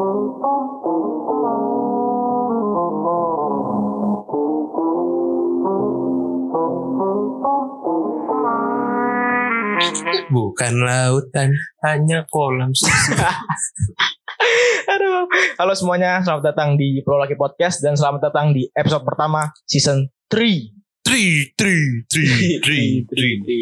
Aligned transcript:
Bukan 0.00 0.08
lautan, 10.80 11.52
hanya 11.84 12.24
kolam 12.32 12.72
susu. 12.72 13.12
Aduh. 14.96 15.28
Halo 15.60 15.76
semuanya, 15.76 16.24
selamat 16.24 16.48
datang 16.48 16.80
di 16.80 17.04
Pro 17.04 17.20
Laki 17.20 17.36
Podcast 17.36 17.84
dan 17.84 17.92
selamat 17.92 18.32
datang 18.32 18.56
di 18.56 18.72
episode 18.72 19.04
pertama 19.04 19.52
season 19.68 20.08
3. 20.32 21.04
Tri, 21.04 21.52
tri, 21.52 21.76
tri, 22.08 22.56
tri, 22.64 23.04
tri. 23.04 23.60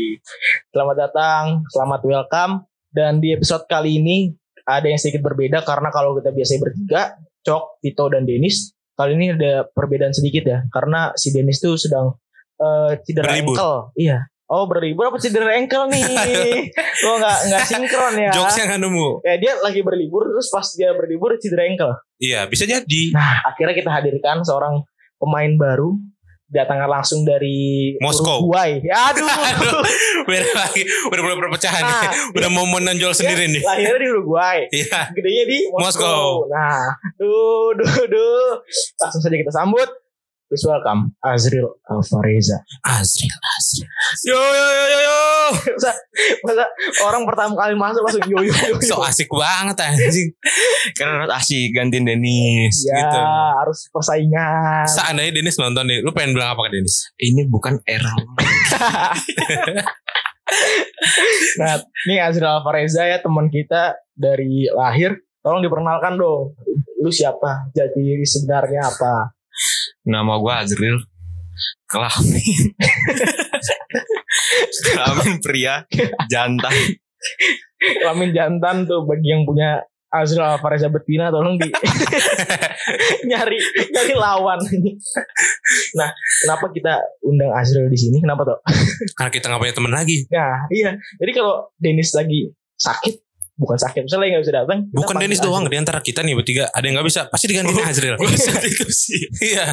Selamat 0.71 0.97
datang, 1.03 1.67
selamat 1.75 2.01
welcome. 2.07 2.63
Dan 2.95 3.19
di 3.19 3.35
episode 3.35 3.67
kali 3.67 3.99
ini 3.99 4.39
ada 4.69 4.85
yang 4.85 5.01
sedikit 5.01 5.25
berbeda 5.25 5.65
karena 5.65 5.89
kalau 5.89 6.13
kita 6.21 6.29
biasanya 6.37 6.61
bertiga, 6.69 7.03
Cok, 7.41 7.81
Tito, 7.81 8.05
dan 8.13 8.29
Denis. 8.29 8.77
Kali 8.93 9.15
ini 9.15 9.33
ada 9.33 9.65
perbedaan 9.65 10.13
sedikit 10.13 10.45
ya, 10.45 10.59
karena 10.69 11.15
si 11.17 11.33
Denis 11.33 11.63
tuh 11.63 11.79
sedang 11.81 12.19
eh, 12.61 13.01
cedera 13.01 13.33
ankle. 13.33 13.95
Iya. 13.97 14.29
Oh 14.49 14.65
berlibur 14.65 15.13
apa 15.13 15.21
cedera 15.21 15.55
ankle 15.55 15.93
nih? 15.93 16.03
Lo 17.05 17.21
nggak 17.21 17.39
nggak 17.53 17.63
sinkron 17.69 18.17
ya? 18.17 18.33
Jokesnya 18.33 18.65
nggak 18.75 18.81
nemu. 18.81 19.09
Ya 19.23 19.35
dia 19.37 19.53
lagi 19.61 19.81
berlibur 19.85 20.25
terus 20.25 20.49
pas 20.51 20.67
dia 20.73 20.91
berlibur 20.97 21.37
cedera 21.39 21.69
ankle. 21.69 21.95
Iya, 22.19 22.49
bisa 22.51 22.65
jadi. 22.67 23.03
Nah, 23.15 23.45
akhirnya 23.45 23.77
kita 23.77 23.91
hadirkan 23.93 24.43
seorang 24.43 24.83
pemain 25.21 25.53
baru 25.55 25.95
datangnya 26.49 26.89
langsung 26.89 27.29
dari 27.29 27.93
Moskow. 28.01 28.49
Uruguay. 28.49 28.81
Ya, 28.81 28.97
aduh. 29.13 29.29
Beda 30.25 30.51
lagi, 30.57 30.83
udah 31.13 31.21
mulai 31.21 31.37
perpecahan. 31.37 31.85
Nah, 31.85 32.11
Udah 32.33 32.51
mau 32.51 32.65
menonjol 32.65 33.13
sendiri 33.13 33.53
nih. 33.53 33.63
Lahirnya 33.63 34.01
di 34.01 34.09
Uruguay. 34.09 34.59
Iya. 34.73 35.13
Gedenya 35.13 35.45
di 35.45 35.59
Moskow. 35.69 35.85
Moskow. 35.85 36.29
Nah, 36.49 36.85
duh, 37.21 37.77
duh, 37.77 37.97
duh. 38.09 38.51
Langsung 38.97 39.21
saja 39.21 39.37
kita 39.37 39.53
sambut. 39.53 39.89
Please 40.49 40.65
welcome 40.65 41.13
Azril 41.21 41.77
Alvareza. 41.93 42.57
Azril, 42.81 43.29
Azril. 43.29 43.85
Yo, 44.25 44.33
yo, 44.33 44.67
yo, 44.73 44.85
yo, 44.89 45.01
yo. 45.05 45.21
masa, 45.77 45.93
masa 46.41 46.65
orang 47.05 47.29
pertama 47.29 47.53
kali 47.53 47.77
masuk 47.77 48.01
langsung 48.01 48.25
yo 48.33 48.41
yo 48.41 48.49
yo. 48.57 48.81
yo. 48.81 48.97
So 48.97 49.05
asik 49.05 49.29
banget 49.29 49.77
anjing. 49.77 50.33
Karena 50.97 51.29
harus 51.29 51.37
asik 51.37 51.69
gantiin 51.77 52.09
Denis 52.09 52.81
ya, 52.81 52.97
gitu. 52.97 53.21
harus 53.61 53.93
persaingan. 53.93 54.89
Seandainya 54.89 55.37
Denis 55.37 55.61
nonton 55.61 55.85
nih, 55.85 56.01
lu 56.01 56.17
pengen 56.17 56.33
bilang 56.33 56.57
apa 56.57 56.73
ke 56.73 56.81
Denis? 56.81 57.13
Ini 57.21 57.45
bukan 57.45 57.85
era 57.85 58.09
Nah, 61.61 61.77
ini 62.09 62.25
Azril 62.25 62.49
Alvareza 62.49 63.05
ya 63.05 63.21
teman 63.21 63.53
kita 63.53 64.01
dari 64.17 64.65
lahir. 64.73 65.13
Tolong 65.45 65.61
diperkenalkan 65.61 66.17
dong. 66.17 66.57
Lu 67.05 67.13
siapa? 67.13 67.69
Jadi 67.77 68.01
diri 68.01 68.25
sebenarnya 68.25 68.89
apa? 68.89 69.38
Nama 70.07 70.33
gue 70.39 70.53
Azril 70.55 70.97
Kelamin 71.89 72.63
Kelamin 74.95 75.35
pria 75.43 75.83
Jantan 76.31 76.75
Kelamin 77.79 78.31
jantan 78.35 78.87
tuh 78.87 79.07
bagi 79.07 79.31
yang 79.33 79.43
punya 79.43 79.83
Azril 80.09 80.41
Alvareza 80.41 80.89
betina 80.89 81.29
tolong 81.29 81.61
di 81.61 81.69
nyari 83.29 83.61
nyari 83.93 84.15
lawan. 84.17 84.57
nah, 85.93 86.09
kenapa 86.17 86.73
kita 86.73 86.93
undang 87.29 87.53
Azril 87.53 87.93
di 87.93 87.99
sini? 88.01 88.17
Kenapa 88.17 88.49
tuh? 88.49 88.59
Karena 89.13 89.29
kita 89.29 89.53
nggak 89.53 89.61
punya 89.61 89.75
teman 89.77 89.93
lagi. 89.93 90.25
Nah, 90.33 90.65
iya. 90.73 90.97
Jadi 90.97 91.31
kalau 91.37 91.69
Dennis 91.77 92.17
lagi 92.17 92.49
sakit, 92.81 93.21
bukan 93.59 93.77
sakit, 93.77 94.07
misalnya 94.07 94.39
nggak 94.39 94.45
bisa 94.47 94.55
datang. 94.55 94.79
Bukan 94.95 95.15
Denis 95.19 95.43
doang 95.43 95.67
di 95.67 95.77
antara 95.77 95.99
kita 95.99 96.23
nih 96.23 96.39
bertiga 96.39 96.71
ada 96.71 96.85
yang 96.87 97.03
nggak 97.03 97.09
bisa 97.11 97.21
pasti 97.27 97.51
digantiin 97.51 97.85
Azril. 97.91 98.15
Iya. 99.39 99.67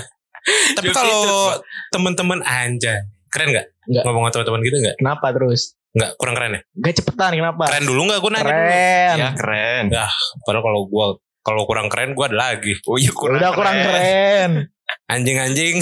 Tapi 0.78 0.94
kalau 0.94 1.58
teman-teman 1.90 2.42
anja 2.46 3.02
keren 3.34 3.50
nggak? 3.54 3.66
Nggak. 3.90 4.04
Ngomong 4.06 4.22
sama 4.30 4.34
teman-teman 4.34 4.62
kita 4.62 4.78
nggak? 4.82 4.96
Kenapa 5.02 5.28
terus? 5.34 5.62
Nggak 5.96 6.12
kurang 6.20 6.36
keren 6.36 6.52
ya? 6.54 6.62
Gak 6.86 6.94
cepetan 7.02 7.32
kenapa? 7.34 7.64
Keren 7.72 7.86
dulu 7.88 8.02
nggak? 8.06 8.20
Gue 8.20 8.32
nanya 8.34 8.44
dulu. 8.46 8.54
Keren. 8.54 9.16
Ya 9.16 9.30
keren 9.34 9.86
Padahal 10.44 10.64
kalau 10.66 10.82
gue 10.86 11.06
kalau 11.46 11.62
kurang 11.70 11.88
keren 11.90 12.10
gue 12.14 12.26
ada 12.26 12.38
lagi. 12.38 12.74
Oh 12.90 12.98
iya 12.98 13.12
kurang 13.14 13.38
Udah 13.42 13.52
kurang 13.54 13.76
keren. 13.80 14.52
Anjing-anjing. 15.10 15.82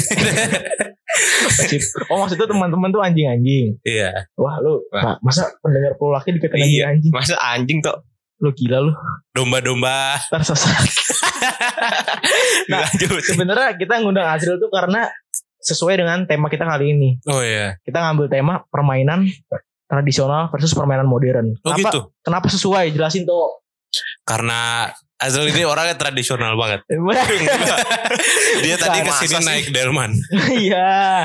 oh 2.11 2.17
maksudnya 2.23 2.47
teman-teman 2.49 2.89
tuh 2.89 3.01
anjing-anjing. 3.03 3.79
Iya. 3.83 4.27
Wah 4.35 4.57
lu, 4.59 4.83
Wah. 4.89 5.15
Pak, 5.15 5.15
masa 5.23 5.51
pendengar 5.59 5.95
pulau 5.95 6.15
laki 6.15 6.35
dikatain 6.35 6.65
Iya. 6.65 6.83
anjing? 6.95 7.11
Masa 7.13 7.35
anjing 7.39 7.79
tuh 7.83 7.95
Lu 8.43 8.51
gila 8.51 8.83
lu. 8.83 8.91
Domba-domba. 9.31 10.19
Tersesat. 10.27 10.83
Nah, 12.71 12.87
Sebenarnya 13.19 13.75
kita 13.75 13.99
ngundang 13.99 14.23
Azril 14.23 14.55
tuh 14.55 14.71
karena 14.71 15.11
sesuai 15.59 15.99
dengan 15.99 16.23
tema 16.23 16.47
kita 16.47 16.63
kali 16.63 16.95
ini. 16.95 17.19
Oh 17.27 17.43
iya. 17.43 17.75
Kita 17.83 17.99
ngambil 17.99 18.31
tema 18.31 18.63
permainan 18.71 19.27
tradisional 19.87 20.47
versus 20.47 20.71
permainan 20.71 21.03
modern. 21.03 21.51
Oh 21.63 21.75
kenapa, 21.75 21.79
gitu. 21.91 21.99
Kenapa 22.23 22.47
sesuai? 22.47 22.95
Jelasin 22.95 23.27
tuh. 23.27 23.59
Karena 24.23 24.87
Azril 25.23 25.55
ini 25.55 25.63
orangnya 25.63 25.95
tradisional 25.95 26.59
banget. 26.59 26.83
Dia 28.63 28.75
tadi 28.75 28.99
ke 29.07 29.11
sini 29.23 29.35
masa 29.35 29.39
sih? 29.39 29.47
naik 29.47 29.65
delman. 29.71 30.11
Iya. 30.51 31.23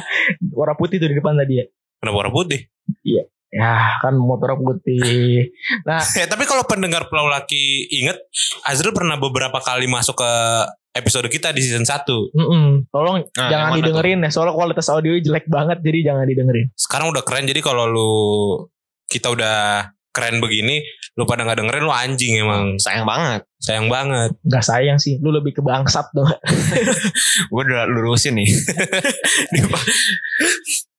Warna 0.54 0.78
putih 0.78 1.02
tuh 1.02 1.10
di 1.10 1.18
depan 1.18 1.34
tadi 1.34 1.58
ya. 1.58 1.64
Kenapa 1.98 2.16
warna 2.22 2.30
putih? 2.30 2.62
Ya 3.02 3.26
kan 4.04 4.14
motor 4.14 4.54
putih. 4.60 5.50
Nah 5.82 5.98
Eh, 6.20 6.28
tapi 6.28 6.44
kalau 6.44 6.62
pendengar 6.68 7.08
Pulau 7.08 7.26
Laki 7.26 7.88
inget, 7.90 8.20
Azril 8.68 8.94
pernah 8.94 9.16
beberapa 9.16 9.58
kali 9.58 9.88
masuk 9.88 10.20
ke 10.20 10.32
episode 10.94 11.26
kita 11.30 11.54
di 11.54 11.62
season 11.62 11.86
1. 11.86 12.06
mm-mm. 12.34 12.90
tolong 12.90 13.22
Nah, 13.38 13.48
jangan 13.50 13.70
didengerin 13.78 14.18
ya. 14.26 14.30
Soalnya 14.34 14.54
kualitas 14.54 14.86
audio 14.90 15.14
jelek 15.14 15.46
banget 15.46 15.78
jadi 15.82 16.12
jangan 16.12 16.26
didengerin. 16.26 16.66
Sekarang 16.74 17.10
udah 17.14 17.22
keren 17.22 17.46
jadi 17.46 17.60
kalau 17.62 17.84
lu 17.86 18.12
kita 19.08 19.32
udah 19.32 19.88
keren 20.10 20.42
begini, 20.42 20.82
lu 21.14 21.28
pada 21.28 21.46
nggak 21.46 21.62
dengerin 21.62 21.84
lu 21.84 21.94
anjing 21.94 22.42
emang. 22.42 22.74
Sayang 22.80 23.06
banget 23.06 23.48
Sayang 23.58 23.90
banget. 23.90 24.30
Gak 24.46 24.62
sayang 24.62 24.98
sih. 25.02 25.18
Lu 25.18 25.34
lebih 25.34 25.58
ke 25.58 25.62
bangsat 25.66 26.14
dong. 26.14 26.30
Gue 27.50 27.62
udah 27.66 27.90
lurusin 27.90 28.38
nih 28.38 28.46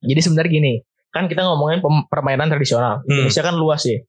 Jadi 0.10 0.20
sebenarnya 0.20 0.52
gini, 0.52 0.74
kan 1.12 1.32
kita 1.32 1.48
ngomongin 1.48 1.80
permainan 2.12 2.52
tradisional. 2.52 3.00
Hmm. 3.04 3.26
Indonesia 3.26 3.44
kan 3.44 3.56
luas 3.56 3.84
ya. 3.88 4.00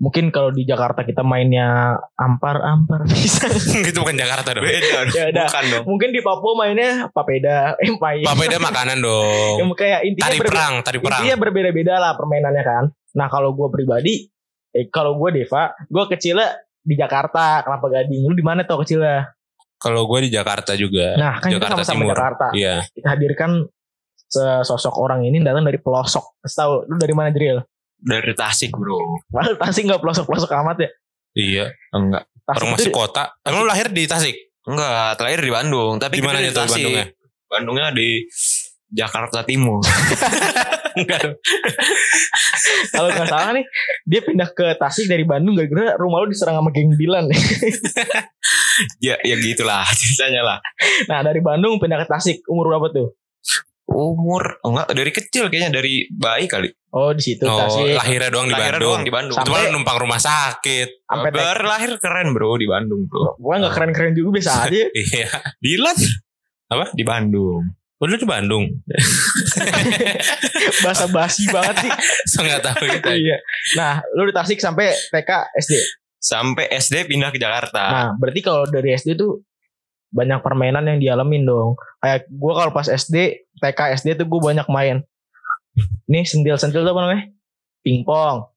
Mungkin 0.00 0.32
kalau 0.32 0.48
di 0.48 0.64
Jakarta 0.64 1.04
kita 1.04 1.20
mainnya 1.20 1.92
ampar-ampar 2.16 3.04
bisa. 3.04 3.46
itu 3.90 3.98
bukan 4.00 4.16
Jakarta 4.16 4.56
dong. 4.56 4.64
Beda 4.64 5.06
Ya 5.12 5.28
udah. 5.28 5.46
Bukan 5.46 5.64
dong 5.68 5.84
Mungkin 5.86 6.08
di 6.10 6.20
Papua 6.24 6.52
mainnya 6.56 7.12
papeda, 7.12 7.76
empire. 7.78 8.26
Papeda 8.26 8.56
makanan 8.58 8.98
dong. 9.04 9.54
Yang 9.60 9.70
kayak 9.76 10.00
intinya 10.08 10.26
Tari 10.26 10.38
perang, 10.40 10.74
tari 10.82 10.98
perang. 10.98 11.22
intinya 11.22 11.38
berbeda-beda 11.38 11.94
lah 12.00 12.16
permainannya 12.16 12.64
kan. 12.64 12.84
Nah 13.14 13.28
kalau 13.28 13.52
gue 13.52 13.68
pribadi, 13.68 14.24
eh 14.70 14.86
kalau 14.88 15.18
gue 15.18 15.42
Deva, 15.42 15.74
gue 15.86 16.04
kecilnya 16.10 16.62
di 16.80 16.94
Jakarta, 16.96 17.60
Kelapa 17.66 17.86
Gading. 17.90 18.24
Lu 18.26 18.34
di 18.34 18.44
mana 18.44 18.64
tuh 18.64 18.82
kecilnya? 18.82 19.30
Kalau 19.80 20.04
gue 20.04 20.28
di 20.28 20.30
Jakarta 20.30 20.76
juga. 20.76 21.16
Nah 21.16 21.40
kan 21.40 21.50
Jakarta 21.50 21.80
kita 21.80 21.84
sama-sama 21.84 22.00
Timur. 22.04 22.16
Jakarta. 22.16 22.46
Iya. 22.52 22.74
Kita 22.92 23.08
hadirkan 23.16 23.50
sosok 24.62 24.94
orang 25.00 25.26
ini 25.26 25.42
datang 25.42 25.66
dari 25.66 25.80
pelosok. 25.80 26.40
Tahu, 26.44 26.86
lu 26.86 26.96
dari 27.00 27.14
mana 27.16 27.32
Drill? 27.34 27.58
Dari 28.00 28.32
Tasik 28.32 28.72
bro 28.72 29.20
Padahal 29.28 29.60
Tasik 29.60 29.84
nggak 29.84 30.00
pelosok-pelosok 30.00 30.50
amat 30.64 30.76
ya. 30.84 30.90
Iya. 31.36 31.66
Enggak 31.92 32.24
Tasik 32.48 32.58
Orang 32.60 32.70
masih 32.76 32.92
kota. 32.92 33.22
Emang 33.44 33.64
lu 33.64 33.68
lahir 33.68 33.88
di 33.92 34.04
Tasik? 34.06 34.36
Enggak 34.64 35.16
Terakhir 35.16 35.40
di 35.44 35.52
Bandung 35.52 35.94
Tapi 36.00 36.14
Di 36.20 36.22
mana 36.24 36.38
itu 36.40 36.54
Tasik. 36.54 36.80
Bandungnya? 36.80 37.04
Bandungnya 37.50 37.86
di 37.90 38.08
Jakarta 38.90 39.46
Timur 39.46 39.82
kalau 42.90 43.08
nggak 43.08 43.26
salah 43.26 43.50
nih, 43.52 43.64
dia 44.02 44.20
pindah 44.20 44.48
ke 44.50 44.74
Tasik 44.74 45.06
dari 45.06 45.22
Bandung 45.22 45.54
gara-gara 45.54 45.94
rumah 45.94 46.20
lu 46.20 46.28
diserang 46.28 46.56
sama 46.56 46.70
geng 46.70 46.92
Dilan. 46.92 47.26
Ya 48.98 49.20
ya 49.20 49.36
gitulah 49.36 49.84
ceritanya 49.90 50.40
lah 50.40 50.58
nah 51.04 51.20
dari 51.20 51.38
Bandung 51.38 51.76
pindah 51.76 52.00
ke 52.00 52.08
Tasik 52.08 52.40
umur 52.46 52.70
berapa 52.70 52.88
tuh? 52.88 53.12
Umur 53.84 54.56
Enggak 54.62 54.88
dari 54.90 55.10
kecil 55.10 55.44
kayaknya 55.46 55.70
Dari 55.74 56.08
bayi 56.08 56.46
kali 56.46 56.70
Oh 56.90 57.10
di 57.10 57.20
situ 57.20 57.42
Oh, 57.42 57.58
Tasik. 57.58 57.92
lahirnya 57.92 58.30
doang 58.30 58.46
di 58.46 58.54
Lahirnya 58.54 58.72
Bandung. 58.72 58.88
doang 58.88 59.02
di 59.02 59.12
Bandung 59.12 59.36
Sampai- 59.36 59.66
Cuma 59.66 59.74
numpang 59.74 59.98
rumah 59.98 60.16
sakit. 60.16 60.88
Sampai 61.02 61.28
tek- 61.28 61.42
Baru 61.42 61.64
lahir 61.66 61.90
keren 61.98 62.28
bro 62.30 62.52
di 62.54 62.66
Bandung 62.66 63.00
bro 63.04 63.36
Gua 63.36 63.54
nggak 63.58 63.72
keren-keren 63.74 64.12
juga 64.14 64.28
biasa 64.32 64.50
aja. 64.64 64.84
Iya. 65.12 65.28
Dilan 65.58 65.96
Apa? 66.70 66.84
Di 66.90 67.02
Bandung 67.02 67.66
Udah 68.00 68.16
di 68.16 68.24
Bandung. 68.24 68.64
Bahasa 70.84 71.04
basi 71.12 71.44
banget 71.52 71.76
sih. 71.84 71.92
So 72.32 72.40
nggak 72.40 72.64
tahu 72.64 72.88
kita. 72.88 73.12
iya. 73.12 73.36
Nah, 73.76 74.00
lu 74.16 74.24
di 74.24 74.32
Tasik 74.32 74.56
sampai 74.56 74.96
TK 75.12 75.30
SD. 75.60 75.74
Sampai 76.20 76.68
SD 76.68 77.08
pindah 77.08 77.32
ke 77.32 77.40
Jakarta 77.40 77.80
Nah, 77.80 78.08
berarti 78.16 78.40
kalau 78.44 78.68
dari 78.68 78.92
SD 78.92 79.16
tuh 79.16 79.40
banyak 80.10 80.40
permainan 80.40 80.88
yang 80.88 80.98
dialamin 80.98 81.44
dong. 81.44 81.76
Kayak 82.00 82.24
gua 82.32 82.64
kalau 82.64 82.72
pas 82.72 82.88
SD, 82.88 83.46
TK, 83.60 83.80
SD 84.00 84.18
tuh 84.18 84.26
gue 84.26 84.40
banyak 84.42 84.66
main. 84.66 85.04
Nih 86.10 86.26
sentil-sentil 86.26 86.82
tuh 86.82 86.92
apa 86.92 87.02
namanya? 87.06 87.24
Pingpong. 87.86 88.50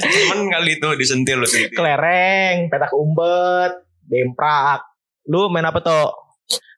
Cuman 0.00 0.38
kali 0.48 0.80
itu 0.80 0.88
disentil 0.96 1.44
lu 1.44 1.48
sedikit. 1.48 1.76
Kelereng, 1.76 2.72
petak 2.72 2.92
umpet, 2.96 3.72
demprak. 4.04 4.80
Lu 5.28 5.52
main 5.52 5.68
apa 5.68 5.80
tuh? 5.84 6.08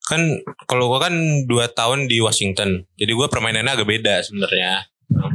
Kan 0.04 0.44
kalau 0.68 0.92
gua 0.92 1.08
kan 1.08 1.14
2 1.48 1.48
tahun 1.72 2.06
di 2.06 2.20
Washington. 2.20 2.84
Jadi 2.96 3.12
gua 3.16 3.32
permainannya 3.32 3.72
agak 3.72 3.88
beda 3.88 4.20
sebenarnya. 4.24 4.84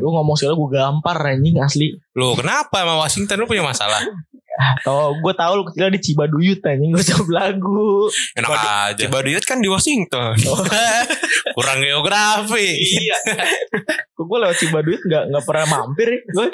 Lu 0.01 0.09
ngomong 0.11 0.35
segala 0.35 0.57
gue 0.57 0.69
gampar 0.73 1.17
anjing 1.29 1.57
asli. 1.61 1.93
Lu 2.17 2.33
kenapa 2.33 2.83
sama 2.83 2.99
Washington 2.99 3.45
lu 3.45 3.47
punya 3.47 3.63
masalah? 3.63 4.01
Tau 4.83 5.15
gue 5.15 5.33
tahu 5.39 5.51
lu 5.55 5.63
kecil 5.71 5.87
di 5.87 6.01
Cibaduyut 6.03 6.59
anjing 6.67 6.91
gue 6.91 7.03
jawab 7.05 7.29
lagu. 7.31 8.11
Enak 8.35 8.49
aja. 8.51 9.07
Cibaduyut 9.07 9.43
kan 9.47 9.63
di 9.63 9.71
Washington. 9.71 10.35
Kurang 11.55 11.79
geografi. 11.79 12.75
iya. 12.75 13.15
Gue 14.19 14.37
lewat 14.41 14.59
Cibaduyut 14.59 14.99
nggak 14.99 15.23
nggak 15.31 15.43
pernah 15.47 15.65
mampir 15.79 16.07
ya. 16.11 16.19
Gue 16.27 16.47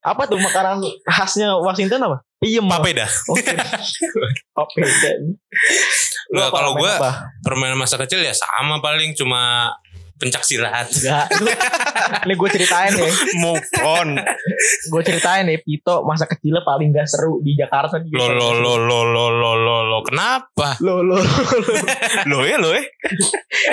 apa 0.00 0.22
tuh 0.24 0.40
makanan 0.40 0.80
khasnya 1.04 1.52
Washington 1.60 2.00
apa? 2.08 2.24
Piem 2.40 2.64
apa? 2.72 2.80
Papeda. 2.80 3.06
Oke. 3.28 3.52
Papeda. 4.56 5.10
Lu 6.32 6.40
kalau 6.48 6.72
apa? 6.80 7.36
permainan 7.44 7.76
masa 7.76 8.00
kecil 8.00 8.24
ya 8.24 8.32
sama 8.32 8.80
paling 8.80 9.12
cuma 9.12 9.74
pencak 10.20 10.44
silat. 10.44 10.84
Enggak. 10.92 11.26
Ini 12.28 12.34
gue 12.36 12.48
ceritain 12.52 12.92
ya. 12.92 13.12
Move 13.40 13.64
on. 13.80 14.08
Gue 14.92 15.00
ceritain 15.00 15.48
ya. 15.48 15.56
Pito 15.64 16.04
masa 16.04 16.28
kecilnya 16.28 16.60
paling 16.60 16.92
gak 16.92 17.08
seru 17.08 17.40
di 17.40 17.56
Jakarta. 17.56 17.96
Di 18.04 18.12
Lo 18.12 18.28
lo 18.28 18.52
lo 18.52 18.76
lo 18.76 19.00
lo 19.08 19.24
lo 19.32 19.52
lo 19.56 19.76
lo 19.88 19.98
kenapa? 20.04 20.76
Lo 20.84 21.00
lo. 21.00 21.16
lo 22.28 22.38
ya 22.44 22.60
lo 22.60 22.76
ya. 22.76 22.84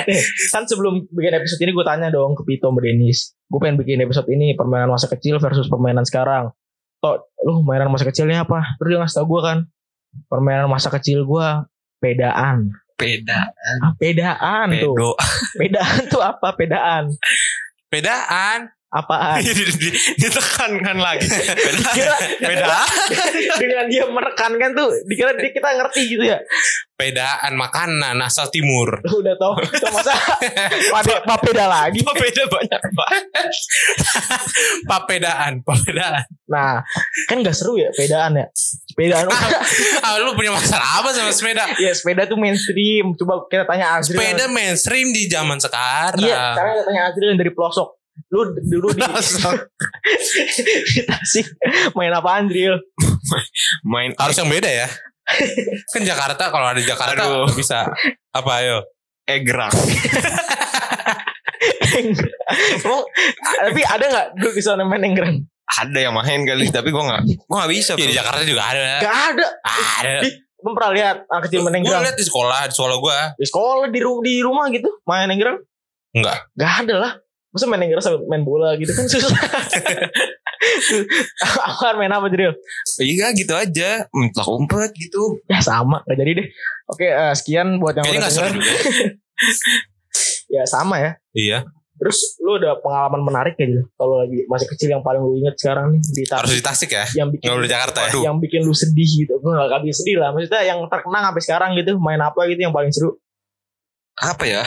Eh, 0.07 0.21
kan 0.55 0.63
sebelum 0.63 1.03
bikin 1.11 1.35
episode 1.35 1.59
ini 1.67 1.71
gue 1.75 1.85
tanya 1.85 2.07
dong 2.07 2.31
ke 2.39 2.47
Pito 2.47 2.71
sama 2.71 2.79
Denis. 2.79 3.35
Gue 3.51 3.59
pengen 3.59 3.75
bikin 3.83 3.99
episode 4.07 4.31
ini 4.31 4.55
permainan 4.55 4.87
masa 4.87 5.11
kecil 5.11 5.43
versus 5.43 5.67
permainan 5.67 6.07
sekarang. 6.07 6.55
Tok, 7.07 7.31
lu 7.47 7.63
mainan 7.63 7.87
masa 7.87 8.03
kecilnya 8.03 8.43
apa? 8.43 8.75
Terus 8.75 8.87
dia 8.91 8.99
ngasih 8.99 9.15
tau 9.23 9.27
gue 9.31 9.41
kan. 9.43 9.57
Permainan 10.27 10.67
masa 10.67 10.91
kecil 10.91 11.23
gue 11.23 11.47
pedaan. 12.03 12.75
Beda. 12.97 13.53
Ah, 13.85 13.93
pedaan 13.95 14.67
tuh. 14.75 14.91
Pedo. 14.97 15.11
Pedaan 15.55 15.99
tuh 16.11 16.19
apa? 16.19 16.51
Pedaan. 16.57 17.13
Pedaan. 17.87 18.73
Apaan? 18.97 19.45
Ditekankan 20.21 20.97
lagi. 20.97 21.29
Beda. 21.29 21.53
Dikira- 21.77 22.19
Beda. 22.39 22.77
dengan 23.61 23.85
dia 23.85 24.03
menekankan 24.05 24.73
tuh 24.73 24.89
dikira 25.05 25.33
dia 25.33 25.51
kita 25.51 25.69
ngerti 25.75 26.01
gitu 26.07 26.23
ya 26.25 26.41
Pedaan 26.93 27.53
makanan 27.53 28.17
asal 28.19 28.49
timur. 28.49 28.89
Udah 29.03 29.37
tau 29.37 29.53
masa 30.89 31.13
papeda 31.29 31.69
lagi 31.69 32.01
Beda 32.01 32.43
banyak 32.47 32.81
banget. 32.89 33.23
Papedaan, 34.83 35.61
papedaan. 35.61 36.25
nah 36.47 36.79
kan 37.27 37.43
gak 37.43 37.51
seru 37.51 37.75
ya 37.75 37.91
pedaan 37.91 38.33
ya 38.33 38.47
pedaan 38.89 39.27
Ah, 39.99 40.15
lu 40.17 40.31
punya 40.31 40.49
masalah 40.49 41.03
apa 41.03 41.11
sama 41.11 41.29
sepeda? 41.29 41.67
ya 41.75 41.91
sepeda 41.91 42.23
tuh 42.23 42.33
mainstream 42.35 43.11
coba 43.13 43.43
kita 43.45 43.61
tanya 43.63 43.99
Azril 43.99 44.15
Sepeda 44.15 44.47
mainstream 44.47 45.11
di 45.11 45.27
zaman 45.27 45.59
sekarang. 45.59 46.23
iya 46.23 46.55
sekarang 46.55 46.71
kita 46.73 46.85
tanya 46.87 47.01
Azril 47.05 47.27
yang 47.29 47.37
dari 47.37 47.51
pelosok 47.51 47.96
lu 48.27 48.43
dulu 48.59 48.91
di, 48.91 48.99
di 48.99 51.01
Tasik 51.01 51.47
main 51.95 52.11
apa 52.11 52.35
Andril 52.35 52.75
Main 53.87 54.11
Harus 54.19 54.35
yang 54.35 54.51
beda 54.51 54.67
ya. 54.67 54.87
kan 55.91 56.01
Jakarta 56.03 56.43
kalau 56.51 56.67
ada 56.71 56.79
Jakarta 56.79 57.23
Aduh. 57.23 57.51
bisa 57.55 57.87
apa 58.31 58.51
ayo? 58.63 58.79
egrang. 59.27 59.75
Emang, 62.79 63.03
tapi 63.59 63.81
ada 63.83 64.05
nggak 64.07 64.27
dulu 64.39 64.51
bisa 64.55 64.79
main 64.79 65.03
enggrang 65.03 65.43
Ada 65.67 65.99
yang 65.99 66.15
main 66.15 66.47
kali 66.47 66.71
tapi 66.71 66.95
gua 66.95 67.11
nggak 67.11 67.21
gua 67.43 67.55
nggak 67.63 67.71
bisa. 67.75 67.99
Ya, 67.99 68.07
di. 68.07 68.15
Jakarta 68.15 68.41
juga 68.47 68.63
ada. 68.63 69.03
Gak 69.03 69.17
ada 69.35 69.47
Ada. 69.99 70.19
Gue 70.57 70.73
pernah 70.73 70.91
lihat 70.95 71.17
anak 71.27 71.43
kecil 71.47 71.59
main 71.61 71.75
Gue 71.75 71.79
enggrang 71.85 72.01
lihat 72.07 72.17
di 72.17 72.25
sekolah, 72.25 72.65
di 72.65 72.73
sekolah 72.73 72.97
gue. 72.97 73.17
di 73.37 73.45
sekolah 73.45 73.85
di, 73.91 73.99
ru- 73.99 74.23
di 74.23 74.33
rumah 74.39 74.71
gitu 74.71 74.89
main 75.03 75.27
enggrang 75.27 75.59
Enggak. 76.15 76.47
Gak 76.55 76.73
ada 76.87 76.95
lah 76.97 77.13
Masa 77.47 77.65
main 77.65 77.79
enggrang 77.79 78.03
sambil 78.03 78.27
main 78.27 78.43
bola 78.43 78.75
gitu 78.75 78.91
kan 78.91 79.07
susah 79.07 79.31
Apaan 81.63 81.95
main 81.97 82.11
apa 82.11 82.27
Dril? 82.27 82.51
Iya 82.99 83.31
gitu 83.31 83.53
aja. 83.53 84.05
Mentok 84.11 84.47
umpet 84.51 84.91
gitu. 84.97 85.39
Ya 85.47 85.61
sama 85.61 86.01
gak 86.03 86.17
jadi 86.17 86.43
deh 86.43 86.47
Oke 86.89 87.07
eh, 87.07 87.33
sekian 87.35 87.77
buat 87.77 87.95
yang 87.95 88.05
Kayaknya 88.05 88.21
udah 88.27 88.31
denger. 88.31 88.51
Ya 90.47 90.63
sama 90.65 90.95
ya 90.97 91.11
Iya. 91.35 91.59
Terus 91.97 92.37
lu 92.41 92.57
ada 92.57 92.77
pengalaman 92.77 93.21
menarik 93.21 93.53
gak 93.55 93.69
gitu 93.69 93.83
Kalau 93.93 94.15
lagi 94.21 94.39
masih 94.49 94.67
kecil 94.69 94.89
yang 94.93 95.03
paling 95.05 95.21
lu 95.21 95.37
inget 95.37 95.55
sekarang 95.57 95.93
nih 95.93 96.01
Di 96.01 96.23
Harus 96.29 96.53
di 96.53 96.63
Tasik 96.63 96.89
ya. 96.93 97.05
Yang 97.13 97.37
bikin 97.37 97.47
Nggak 97.47 97.61
di 97.61 97.69
Jakarta 97.69 97.99
ya. 98.05 98.11
Yang 98.27 98.37
bikin 98.43 98.61
lu 98.65 98.73
sedih 98.73 99.09
gitu 99.25 99.33
Gue 99.37 99.51
gak 99.53 99.69
kali 99.69 99.93
sedih 99.93 100.15
lah 100.17 100.29
Maksudnya 100.33 100.61
yang 100.65 100.79
terkenang 100.89 101.23
sampai 101.31 101.41
sekarang 101.45 101.69
gitu 101.77 101.91
Main 102.01 102.21
apa 102.21 102.39
gitu 102.49 102.59
yang 102.59 102.73
paling 102.73 102.89
seru 102.89 103.17
Apa 104.17 104.43
ya? 104.49 104.63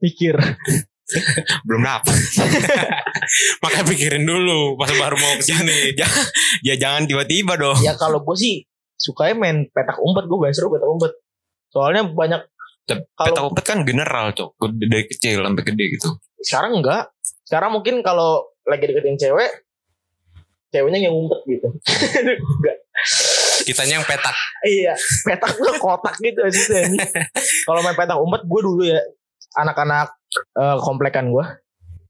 Pikir 0.00 0.34
Belum 1.66 1.82
dapet. 1.82 2.14
Makanya 3.62 3.82
pikirin 3.84 4.22
dulu 4.22 4.76
pas 4.76 4.86
baru 4.88 5.16
mau 5.16 5.34
ke 5.34 5.44
sini. 5.44 5.90
ya 6.66 6.74
jangan 6.74 7.02
tiba-tiba 7.04 7.54
dong. 7.54 7.78
Ya 7.80 7.94
kalau 7.94 8.22
gue 8.22 8.36
sih 8.36 8.62
Sukanya 8.94 9.34
main 9.34 9.64
petak 9.66 9.98
umpet 9.98 10.24
Gue 10.24 10.48
seru 10.50 10.68
petak 10.68 10.86
umpet 10.86 11.10
Soalnya 11.68 12.04
banyak 12.04 12.40
Kalau- 12.86 13.26
Petak 13.26 13.44
umpet 13.44 13.64
kan 13.64 13.78
general 13.82 14.30
cok. 14.30 14.54
Dari 14.70 15.04
kecil 15.06 15.40
sampai 15.40 15.64
gede 15.64 15.84
gitu. 15.90 16.08
sekarang 16.40 16.78
enggak 16.78 17.04
sekarang 17.44 17.68
mungkin 17.70 18.00
kalau 18.00 18.40
lagi 18.64 18.88
deketin 18.88 19.12
cewek 19.14 19.50
ceweknya 20.70 21.04
yang 21.04 21.12
ngumpet 21.12 21.36
gitu 21.44 21.68
enggak 22.16 22.76
Kitanya 23.60 24.00
yang 24.00 24.06
petak. 24.06 24.32
iya 24.64 24.96
petak 25.20 25.52
gue 25.52 25.72
kotak 25.76 26.16
gitu 26.16 26.40
ini 26.40 26.96
kalau 27.66 27.84
main 27.84 27.92
petak 27.92 28.16
umpet 28.16 28.40
gue 28.40 28.60
dulu 28.62 28.82
ya 28.82 28.96
anak-anak 29.56 30.14
eh, 30.54 30.78
komplekan 30.78 31.30
gue 31.30 31.44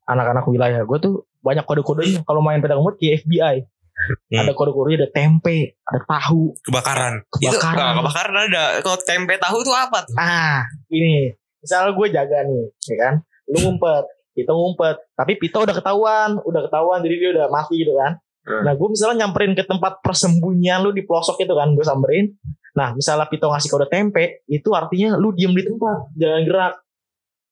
anak-anak 0.05 0.45
wilayah 0.45 0.83
gue 0.83 0.99
tuh 0.99 1.15
banyak 1.41 1.65
kode-kodenya 1.65 2.21
kalau 2.25 2.45
main 2.45 2.61
petak 2.61 2.77
umpet 2.77 2.97
kayak 2.99 3.25
FBI 3.25 3.57
Hmm. 4.01 4.41
ada 4.41 4.57
kode-kodenya 4.57 5.05
ada 5.05 5.09
tempe 5.13 5.77
ada 5.85 6.01
tahu 6.09 6.57
Kebakaran. 6.65 7.21
Itu 7.37 7.53
kebakaran 7.53 7.77
nggak 7.77 7.97
kebakaran 8.01 8.37
ada. 8.49 8.65
Kalau 8.81 8.99
tempe 9.05 9.37
tahu 9.37 9.59
tuh 9.61 9.77
apa 9.77 9.99
tuh? 10.09 10.17
ah 10.17 10.65
ini 10.89 11.37
misal 11.61 11.93
gue 11.93 12.07
jaga 12.09 12.49
nih 12.49 12.65
ya 12.89 12.97
kan 12.97 13.15
lu 13.45 13.61
ngumpet 13.61 14.05
Pito 14.33 14.57
ngumpet 14.57 14.97
tapi 15.13 15.37
Pito 15.37 15.61
udah 15.61 15.77
ketahuan 15.77 16.41
udah 16.41 16.61
ketahuan 16.65 17.05
jadi 17.05 17.15
dia 17.21 17.31
udah 17.37 17.47
mati 17.53 17.85
gitu 17.85 17.93
kan 17.93 18.17
Hmm. 18.41 18.65
nah 18.65 18.73
gue 18.73 18.89
misalnya 18.89 19.29
nyamperin 19.29 19.53
ke 19.53 19.69
tempat 19.69 20.01
persembunyian 20.01 20.81
lu 20.81 20.97
di 20.97 21.05
pelosok 21.05 21.45
itu 21.45 21.53
kan 21.53 21.77
gue 21.77 21.85
samperin 21.85 22.33
nah 22.73 22.97
misalnya 22.97 23.29
Pito 23.29 23.53
ngasih 23.53 23.69
kode 23.69 23.93
tempe 23.93 24.41
itu 24.49 24.73
artinya 24.73 25.21
lu 25.21 25.37
diem 25.37 25.53
di 25.53 25.61
tempat 25.61 26.09
jangan 26.17 26.41
gerak 26.49 26.75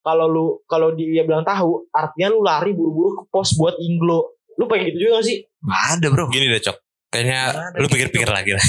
kalau 0.08 0.26
lu 0.26 0.44
kalau 0.64 0.88
dia 0.92 1.20
bilang 1.22 1.44
tahu 1.44 1.84
artinya 1.90 2.28
lu 2.28 2.40
lari 2.40 2.72
buru-buru 2.72 3.12
ke 3.14 3.22
pos 3.28 3.52
buat 3.54 3.76
inglo 3.76 4.32
lu 4.56 4.64
pengen 4.64 4.90
gitu 4.90 5.04
juga 5.04 5.20
gak 5.20 5.26
sih 5.28 5.38
Nggak 5.58 5.84
ada 5.92 6.06
bro. 6.08 6.24
Gini 6.28 6.46
deh 6.46 6.62
cok. 6.62 6.76
Kayaknya 7.08 7.40
Ada 7.50 7.78
lu 7.78 7.86
pikir-pikir 7.88 8.28
lagi 8.28 8.52
lah. 8.52 8.66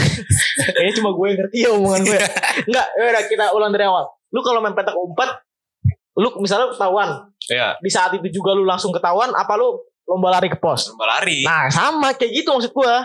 kayaknya 0.74 0.92
cuma 0.96 1.10
gue 1.12 1.26
yang 1.26 1.38
ngerti 1.40 1.58
ya 1.58 1.70
omongan 1.72 2.00
gue 2.02 2.18
enggak 2.68 2.86
ya 2.92 3.02
udah 3.08 3.22
kita 3.26 3.44
ulang 3.52 3.70
dari 3.70 3.84
awal 3.84 4.04
lu 4.28 4.40
kalau 4.40 4.58
main 4.58 4.72
petak 4.72 4.94
umpet 4.94 5.30
lu 6.14 6.28
misalnya 6.38 6.70
ketahuan 6.70 7.10
Ya. 7.44 7.74
di 7.78 7.90
saat 7.90 8.14
itu 8.14 8.28
juga 8.30 8.54
lu 8.54 8.62
langsung 8.62 8.94
ketahuan 8.94 9.34
apa 9.34 9.58
lu 9.58 9.74
lomba 10.04 10.30
lari 10.30 10.46
ke 10.46 10.54
pos 10.56 10.94
Lomba 10.94 11.18
lari. 11.18 11.42
nah 11.42 11.66
sama 11.68 12.14
kayak 12.14 12.30
gitu 12.32 12.48
maksud 12.50 12.70
gua 12.70 13.02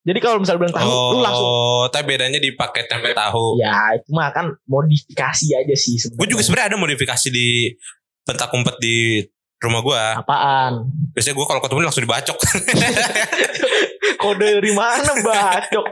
jadi 0.00 0.18
kalau 0.18 0.36
misalnya 0.38 0.60
belum 0.60 0.74
tahu 0.74 0.88
lu 1.10 1.18
langsung 1.20 1.46
Oh, 1.46 1.84
tapi 1.86 2.04
bedanya 2.10 2.36
di 2.36 2.50
paket 2.50 2.86
tempe 2.86 3.12
tahu. 3.12 3.56
ya 3.56 3.92
itu 3.92 4.08
mah 4.10 4.30
kan 4.30 4.48
modifikasi 4.64 5.46
aja 5.54 5.74
sih 5.74 5.96
Gue 6.10 6.26
juga 6.26 6.40
sebenarnya 6.40 6.72
ada 6.72 6.78
modifikasi 6.78 7.28
di 7.28 7.68
petak 8.22 8.48
umpet 8.50 8.76
di 8.76 9.20
rumah 9.56 9.80
gue. 9.80 10.02
apaan 10.16 10.88
Biasanya 11.10 11.34
gue 11.34 11.46
kalau 11.46 11.60
ketemu 11.60 11.80
langsung 11.82 12.02
dibacok. 12.02 12.36
kode 14.22 14.46
dari 14.54 14.72
mana 14.72 15.12
bacok 15.16 15.86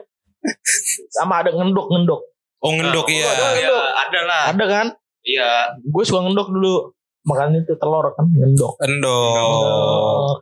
sama 1.10 1.40
ada 1.40 1.50
ngendok 1.50 1.88
ngendok 1.88 2.20
Oh 2.58 2.72
ngendok 2.72 3.06
Nah, 3.06 3.14
iya. 3.14 3.28
oh, 3.30 3.52
Iya, 3.54 3.78
ada 3.98 4.20
lah. 4.24 4.42
ada 4.50 4.64
kan 4.66 4.86
Iya. 5.22 5.50
gue 5.78 6.02
suka 6.02 6.20
ngendok 6.20 6.48
dulu 6.48 6.92
makanya 7.22 7.60
itu 7.60 7.74
telur 7.74 8.08
kan 8.10 8.24
ngendok 8.26 8.74
Endok. 8.80 9.36
Oh, 9.36 10.32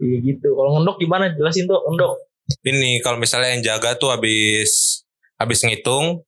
iya 0.00 0.18
gitu. 0.20 0.48
Kalau 0.52 0.70
ngendok 0.76 0.96
gimana? 0.98 1.30
Jelasin 1.30 1.64
tuh 1.64 1.80
ngendok. 1.86 2.16
Ini 2.64 2.98
kalau 3.00 3.16
misalnya 3.16 3.54
yang 3.54 3.62
jaga 3.62 3.94
tuh 3.94 4.10
habis 4.10 5.02
habis 5.38 5.62
ngitung 5.62 6.24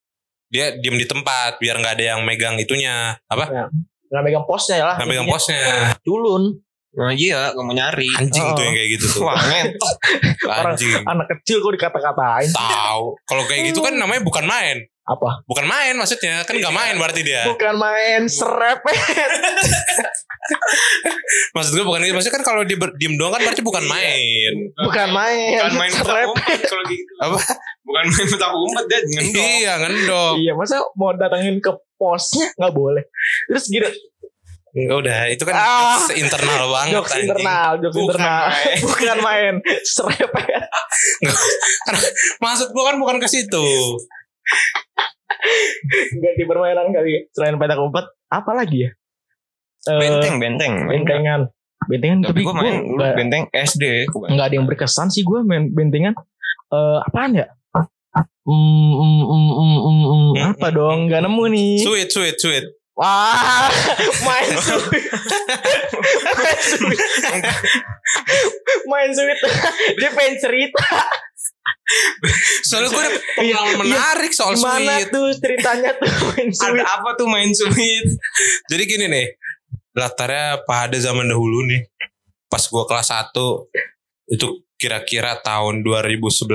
dia 0.46 0.76
diem 0.76 0.94
di 0.94 1.08
tempat 1.08 1.56
biar 1.58 1.80
nggak 1.80 1.94
ada 1.98 2.04
yang 2.16 2.20
megang 2.22 2.60
itunya. 2.60 3.16
Apa? 3.26 3.72
Nggak 4.12 4.22
megang 4.22 4.44
posnya 4.44 4.76
ya 4.78 4.86
lah 4.92 4.94
nggak 5.00 5.08
megang 5.08 5.28
posnya. 5.28 5.60
Culun. 6.04 6.60
Nah, 6.92 7.08
iya, 7.08 7.56
kamu 7.56 7.72
nyari. 7.72 8.04
anjing 8.20 8.44
Oh. 8.44 8.52
tuh 8.52 8.68
yang 8.68 8.76
kayak 8.76 8.90
gitu 9.00 9.06
tuh. 9.08 9.20
Wah, 9.24 9.40
ngentot. 9.40 9.96
Orang- 10.52 10.76
anjing 10.76 10.92
anak 11.08 11.26
kecil 11.32 11.64
kok 11.64 11.72
dikata-katain. 11.72 12.52
Tahu. 12.52 13.04
Kalau 13.24 13.42
kayak 13.48 13.72
gitu 13.72 13.80
kan 13.80 13.96
namanya 13.96 14.20
bukan 14.20 14.44
main 14.44 14.84
Apa? 15.02 15.42
Bukan 15.44 15.66
main 15.66 15.94
maksudnya, 15.94 16.46
kan 16.46 16.54
nggak 16.54 16.70
main 16.70 16.94
berarti 16.94 17.20
dia. 17.20 17.42
Bukan 17.44 17.74
main 17.74 18.22
serepet. 18.24 18.94
Maksud 21.52 21.72
gue 21.72 21.84
bukan 21.84 22.02
itu. 22.02 22.12
Maksudnya 22.12 22.34
kan 22.34 22.44
kalau 22.44 22.62
dia 22.62 22.74
diem 22.96 23.14
doang 23.14 23.30
kan 23.30 23.42
berarti 23.42 23.62
bukan 23.62 23.82
main. 23.84 24.52
Bukan 24.76 25.08
main. 25.10 25.58
Bukan 25.60 25.74
main 25.76 25.92
serepet. 25.92 26.60
kalau 26.64 26.84
gitu. 26.86 27.12
Apa? 27.18 27.38
Bukan 27.82 28.04
main 28.08 28.26
petak 28.28 28.50
umpet 28.52 28.84
dia 28.86 28.98
ngendong. 29.02 29.42
Iya 29.58 29.72
ngendong. 29.78 30.34
Iya, 30.38 30.52
masa 30.54 30.76
mau 30.92 31.10
datangin 31.12 31.58
ke 31.58 31.70
posnya 31.94 32.46
nggak 32.54 32.72
boleh. 32.72 33.04
Terus 33.48 33.66
gini, 33.68 33.90
Ya 34.72 34.88
udah, 34.88 35.28
itu 35.28 35.44
kan 35.44 35.52
Ah. 35.52 36.00
internal 36.16 36.64
banget 36.72 36.96
jokes 36.96 37.12
anjing. 37.12 37.28
internal, 37.28 37.70
jokes 37.76 37.92
Bukan 37.92 38.08
internal. 38.08 38.40
main. 38.48 38.76
Bukan 38.88 39.16
main, 39.20 39.54
serepet. 39.84 40.64
Maksud 42.40 42.68
gue 42.70 42.82
kan 42.82 42.96
bukan 42.96 43.16
ke 43.18 43.28
situ. 43.28 43.66
Ganti 46.22 46.42
permainan 46.48 46.88
kali. 46.90 47.28
Selain 47.32 47.56
petak 47.60 47.78
umpet, 47.80 48.06
apa 48.32 48.50
lagi 48.56 48.88
ya? 48.88 48.90
Eh, 49.82 49.98
Benteng, 49.98 50.36
benteng. 50.38 50.74
bentengan. 50.86 51.40
Bentengan 51.90 52.18
Tapi 52.22 52.30
tapi 52.30 52.40
gue 52.46 52.54
main 52.54 52.76
nggak 52.94 53.12
benteng 53.18 53.44
SD. 53.50 54.06
Gua 54.14 54.30
nggak 54.30 54.46
ada 54.46 54.54
yang 54.54 54.66
berkesan 54.70 55.10
sih 55.10 55.26
gue 55.26 55.42
main 55.42 55.66
bentengan. 55.66 56.14
Eh 56.70 56.98
apaan 57.02 57.34
ya? 57.34 57.50
Hmm, 58.42 58.92
hmm, 58.98 59.22
hmm, 59.22 59.50
hmm, 59.54 59.78
hmm, 59.78 60.02
hmm. 60.02 60.30
Hmm, 60.34 60.50
apa 60.50 60.68
hmm, 60.68 60.76
dong? 60.76 60.98
Gak 61.06 61.22
nemu 61.22 61.44
nih. 61.54 61.72
Sweet, 61.78 62.08
sweet, 62.10 62.36
sweet. 62.42 62.66
Wah, 62.92 63.70
main 64.26 64.52
sweet. 64.60 65.06
main 66.42 66.60
sweet. 66.60 67.00
main 68.90 69.10
sweet. 69.14 69.38
Dia 69.96 70.10
pengen 70.12 70.34
cerita. 70.42 70.86
Soalnya 72.68 72.88
gue 72.90 73.02
ada 73.02 73.10
Iya, 73.42 73.54
pengalaman 73.58 73.74
iya. 73.86 73.94
menarik 73.96 74.32
soal 74.32 74.54
Gimana 74.54 74.92
sweet. 74.98 75.08
tuh 75.10 75.26
ceritanya 75.38 75.90
tuh 75.98 76.08
main 76.32 76.48
Ada 76.48 76.56
sweet. 76.58 76.84
apa 76.84 77.08
tuh 77.18 77.26
main 77.28 77.50
sweet? 77.50 78.06
Jadi 78.70 78.82
gini 78.86 79.06
nih, 79.08 79.26
latarnya 79.94 80.62
pada 80.62 80.96
zaman 80.96 81.26
dahulu 81.26 81.66
nih. 81.66 81.82
Pas 82.46 82.62
gue 82.62 82.84
kelas 82.84 83.08
1 83.08 83.32
itu 84.32 84.46
kira-kira 84.76 85.38
tahun 85.38 85.86
2011 85.86 86.50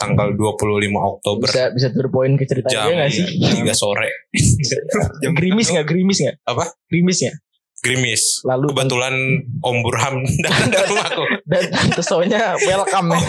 tanggal 0.00 0.28
25 0.32 0.56
Oktober 0.96 1.46
Bisa 1.46 1.68
bisa 1.68 1.88
point 2.08 2.34
ke 2.34 2.44
ceritanya 2.48 2.88
jam 2.88 2.96
gak 2.96 3.10
sih? 3.12 3.26
3 3.60 3.76
sore 3.76 4.08
Jam 5.20 5.32
Gerimis 5.36 5.68
gak? 5.68 5.84
Gerimis 5.84 6.18
gak? 6.24 6.36
Apa? 6.48 6.72
Gerimis 6.88 7.18
ya. 7.22 7.32
Gerimis. 7.82 8.40
Lalu 8.46 8.70
Kebetulan 8.70 9.14
Om 9.58 9.76
Burham 9.82 10.16
datang 10.46 10.70
ke 10.70 10.82
rumahku. 10.86 11.24
dan 11.50 11.64
tante 11.68 12.02
Sonya 12.02 12.54
welcome 12.62 13.18
ya. 13.18 13.22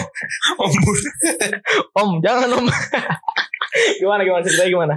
Ombur. 0.62 0.96
Om 2.00 2.10
jangan 2.22 2.50
om. 2.62 2.66
gimana 3.98 4.22
gimana 4.22 4.42
ceritanya 4.46 4.70
gimana? 4.70 4.94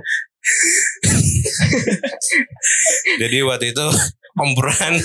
Jadi 3.18 3.38
waktu 3.42 3.74
itu 3.74 3.86
Om 4.38 4.50
Burhan 4.54 4.96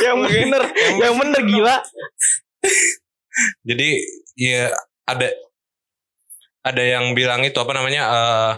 Yang 0.00 0.16
bener, 0.24 0.62
yang 0.96 1.14
bener 1.20 1.42
gila. 1.44 1.76
jadi 3.64 3.88
ya 4.36 4.68
ada 5.08 5.32
ada 6.60 6.82
yang 6.84 7.16
bilang 7.16 7.40
itu 7.40 7.56
apa 7.56 7.72
namanya 7.72 8.02
eh 8.08 8.52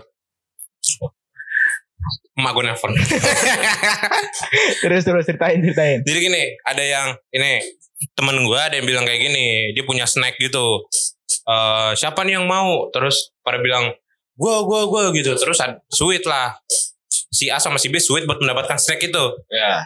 emak 2.32 2.52
gue 2.56 2.64
nelfon. 2.64 2.92
Terus 4.82 5.02
terus 5.04 5.24
ceritain 5.28 5.60
ceritain. 5.60 6.00
Jadi 6.00 6.18
gini, 6.18 6.42
ada 6.64 6.82
yang 6.82 7.06
ini 7.32 7.60
temen 8.16 8.40
gue 8.42 8.58
ada 8.58 8.74
yang 8.74 8.86
bilang 8.88 9.04
kayak 9.04 9.20
gini, 9.20 9.70
dia 9.76 9.84
punya 9.84 10.08
snack 10.08 10.40
gitu. 10.40 10.88
Eh 11.44 11.92
siapa 11.94 12.24
nih 12.24 12.40
yang 12.40 12.46
mau? 12.48 12.88
Terus 12.90 13.32
pada 13.44 13.60
bilang 13.60 13.92
gue 14.34 14.54
gue 14.64 14.80
gue 14.88 15.02
gitu. 15.22 15.36
Terus 15.36 15.60
sweet 15.92 16.24
lah. 16.24 16.56
Si 17.32 17.48
A 17.48 17.56
sama 17.56 17.80
si 17.80 17.88
B 17.88 17.96
sweet 17.96 18.24
buat 18.24 18.40
mendapatkan 18.40 18.76
snack 18.76 19.00
itu. 19.04 19.24
Ya. 19.48 19.84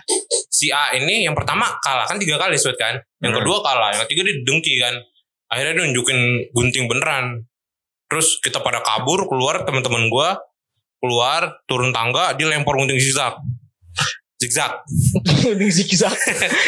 Si 0.50 0.71
A 0.71 0.95
ini 0.95 1.26
yang 1.26 1.35
pertama 1.35 1.79
kalah 1.83 2.07
kan 2.07 2.19
tiga 2.19 2.38
kali 2.38 2.55
sweet 2.59 2.79
kan. 2.79 2.99
Yang 3.23 3.33
Hmm. 3.35 3.38
kedua 3.43 3.59
kalah, 3.62 3.91
yang 3.95 4.03
ketiga 4.07 4.23
dia 4.26 4.35
dengki 4.47 4.75
kan. 4.79 4.95
Akhirnya 5.47 5.79
dia 5.79 5.83
nunjukin 5.87 6.19
gunting 6.55 6.87
beneran. 6.91 7.47
Terus 8.07 8.38
kita 8.38 8.62
pada 8.62 8.83
kabur 8.87 9.26
keluar 9.26 9.67
teman-teman 9.67 10.07
gue 10.11 10.29
keluar 11.07 11.63
turun 11.71 11.95
tangga 11.95 12.35
dia 12.35 12.51
lempar 12.51 12.75
gunting 12.75 12.99
zigzag. 12.99 13.39
Zigzag. 14.43 14.83
Gunting 15.47 15.71
zigzag. 15.71 16.11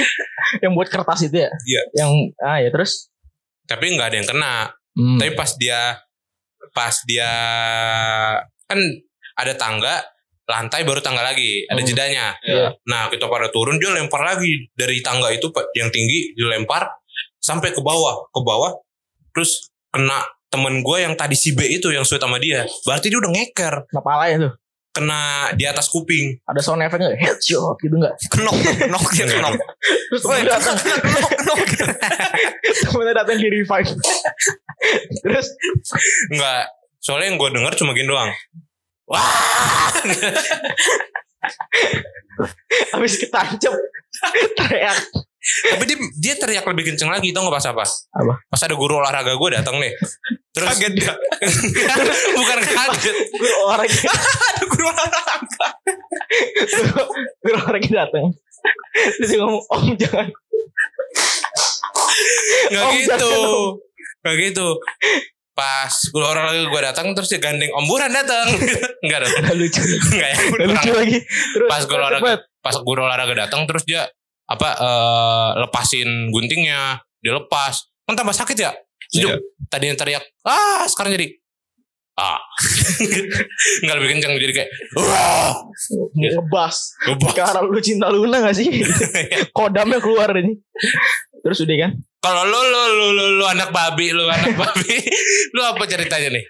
yang 0.62 0.78
buat 0.78 0.86
kertas 0.86 1.26
itu 1.26 1.42
ya? 1.42 1.50
Iya. 1.66 1.82
Yang 1.98 2.10
ah 2.38 2.58
ya 2.62 2.70
terus. 2.70 3.10
Tapi 3.66 3.98
nggak 3.98 4.14
ada 4.14 4.16
yang 4.22 4.28
kena. 4.30 4.54
Hmm. 4.94 5.18
Tapi 5.18 5.30
pas 5.34 5.50
dia 5.58 5.98
pas 6.70 6.94
dia 7.04 7.30
kan 8.68 8.78
ada 9.38 9.52
tangga, 9.58 10.02
lantai 10.46 10.82
baru 10.86 11.02
tangga 11.02 11.22
lagi, 11.26 11.66
ada 11.66 11.82
Hmm. 11.82 11.88
jedanya. 11.88 12.26
Iya. 12.42 12.74
Nah, 12.86 13.10
kita 13.10 13.26
pada 13.26 13.50
turun 13.50 13.76
dia 13.82 13.90
lempar 13.90 14.22
lagi 14.22 14.70
dari 14.74 15.02
tangga 15.02 15.28
itu 15.34 15.50
yang 15.74 15.90
tinggi 15.90 16.32
dilempar 16.38 16.86
sampai 17.38 17.74
ke 17.74 17.82
bawah, 17.82 18.30
ke 18.30 18.40
bawah. 18.42 18.78
Terus 19.34 19.70
kena 19.92 20.24
temen 20.48 20.80
gue 20.80 20.98
yang 20.98 21.12
tadi 21.12 21.36
si 21.36 21.52
B 21.52 21.64
itu 21.68 21.88
yang 21.88 22.02
sweet 22.02 22.20
sama 22.20 22.36
dia. 22.36 22.64
Berarti 22.82 23.08
dia 23.08 23.18
udah 23.18 23.30
ngeker, 23.30 23.74
Kepala 23.88 24.24
ya 24.26 24.36
tuh. 24.40 24.52
kena 24.88 25.22
di 25.54 25.62
atas 25.62 25.86
kuping. 25.86 26.40
Ada 26.42 26.58
sound 26.58 26.82
effect 26.82 26.98
gak? 26.98 27.14
Headshot 27.14 27.76
gitu 27.78 27.94
gak? 27.96 28.16
Kenok, 28.32 28.56
kenok 28.56 29.04
dia 29.12 29.26
kenok. 29.28 29.54
Terus 30.08 30.20
temennya 30.24 30.44
datang. 30.54 30.76
Kenok, 31.06 31.30
kenok 31.30 31.58
gitu. 31.68 31.84
temennya 32.88 33.14
datang 33.14 33.36
di 33.36 33.48
revive. 33.48 33.90
terus 35.20 35.46
Enggak, 36.32 36.64
soalnya 36.98 37.30
yang 37.30 37.38
gue 37.38 37.50
denger 37.52 37.72
cuma 37.76 37.92
gini 37.92 38.08
doang. 38.08 38.32
Wah, 39.06 39.24
habis 42.92 43.16
ketancep. 43.16 43.72
Teriak. 44.56 44.98
tapi 45.70 45.84
dia 45.86 45.96
dia 46.18 46.34
teriak 46.36 46.66
lebih 46.66 46.92
kenceng 46.92 47.08
lagi 47.08 47.30
tau 47.30 47.46
gak 47.46 47.56
pas 47.56 47.66
apa? 47.70 47.84
Apa? 48.18 48.34
Pas 48.50 48.60
ada 48.60 48.74
guru 48.74 48.98
olahraga 48.98 49.32
gue 49.32 49.48
datang 49.54 49.78
nih. 49.78 49.92
Terus 50.58 50.68
Kaget 50.74 50.92
dia. 50.98 51.14
bukan 52.38 52.58
kaget. 52.60 53.16
Gue 53.30 53.52
orang 53.62 53.86
Ada 53.86 54.62
guru 54.66 54.86
olahraga. 54.90 55.68
gue 57.38 57.54
orang 57.54 57.84
datang. 57.86 58.26
Terus 59.14 59.28
dia 59.30 59.38
ngomong, 59.38 59.62
Om 59.70 59.84
jangan. 59.94 60.26
Nggak 62.68 62.82
Om, 62.82 62.94
gitu. 62.94 63.14
jangan, 63.14 64.18
Nggak 64.18 64.34
gitu. 64.42 64.68
Pas 65.54 65.90
guru 66.10 66.24
olahraga 66.24 66.62
gue 66.66 66.80
datang 66.82 67.06
terus 67.14 67.28
dia 67.28 67.38
gandeng 67.38 67.70
Om 67.72 67.86
Buran 67.86 68.10
datang. 68.10 68.46
Enggak 69.04 69.18
dong. 69.22 69.32
Gak 69.38 69.56
lucu. 69.56 69.82
Enggak 70.10 70.28
ya. 70.28 70.36
Gak 70.38 70.68
lucu 70.68 70.90
lagi. 70.92 71.18
Terus 71.26 71.68
Pas 71.68 71.82
guru 71.84 71.98
olahraga 71.98 72.22
cepet. 72.22 72.40
pas 72.58 72.76
guru 72.82 73.00
olahraga 73.00 73.34
datang 73.38 73.62
terus 73.64 73.82
dia 73.82 74.02
apa 74.48 74.68
eh, 74.74 75.50
lepasin 75.62 76.30
guntingnya, 76.30 76.98
dia 77.20 77.32
lepas. 77.32 77.86
Kan 78.06 78.14
tambah 78.14 78.32
sakit 78.32 78.56
ya? 78.56 78.72
Terus 79.08 79.24
dia 79.24 79.26
Iya. 79.32 79.36
tadinya 79.66 79.96
teriak, 79.96 80.24
"Ah!" 80.44 80.84
sekarang 80.84 81.16
jadi 81.16 81.32
ah. 82.14 82.40
Enggak 83.80 83.94
lebih 83.96 84.08
kenceng 84.12 84.32
jadi 84.36 84.54
kayak 84.54 84.70
wah. 84.96 85.54
ngebas. 86.12 86.76
Gebak. 87.06 87.32
Karena 87.32 87.60
lu 87.62 87.78
cinta 87.78 88.10
Luna 88.10 88.42
gak 88.42 88.56
sih? 88.56 88.68
Kodamnya 89.56 90.02
keluar 90.02 90.34
ini. 90.34 90.58
Terus 91.40 91.62
udah 91.62 91.76
kan? 91.78 91.92
Kalau 92.18 92.42
lu 92.42 92.58
lu 92.58 92.82
lu 92.90 93.06
lu 93.14 93.24
lu 93.38 93.44
anak 93.46 93.70
babi, 93.70 94.10
lu 94.10 94.26
anak 94.26 94.58
babi, 94.58 94.98
lu 95.54 95.62
apa 95.62 95.86
ceritanya 95.86 96.34
nih? 96.34 96.44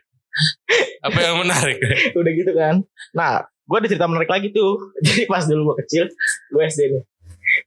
Apa 1.04 1.18
yang 1.20 1.36
menarik? 1.38 1.76
Udah 2.16 2.32
gitu 2.32 2.52
kan. 2.56 2.80
Nah, 3.12 3.42
gue 3.44 3.76
ada 3.76 3.86
cerita 3.86 4.08
menarik 4.08 4.30
lagi 4.32 4.48
tuh. 4.48 4.96
Jadi 5.04 5.28
pas 5.28 5.44
dulu 5.44 5.70
gue 5.70 5.84
kecil, 5.84 6.08
gue 6.48 6.62
SD 6.64 6.80
nih. 6.88 7.02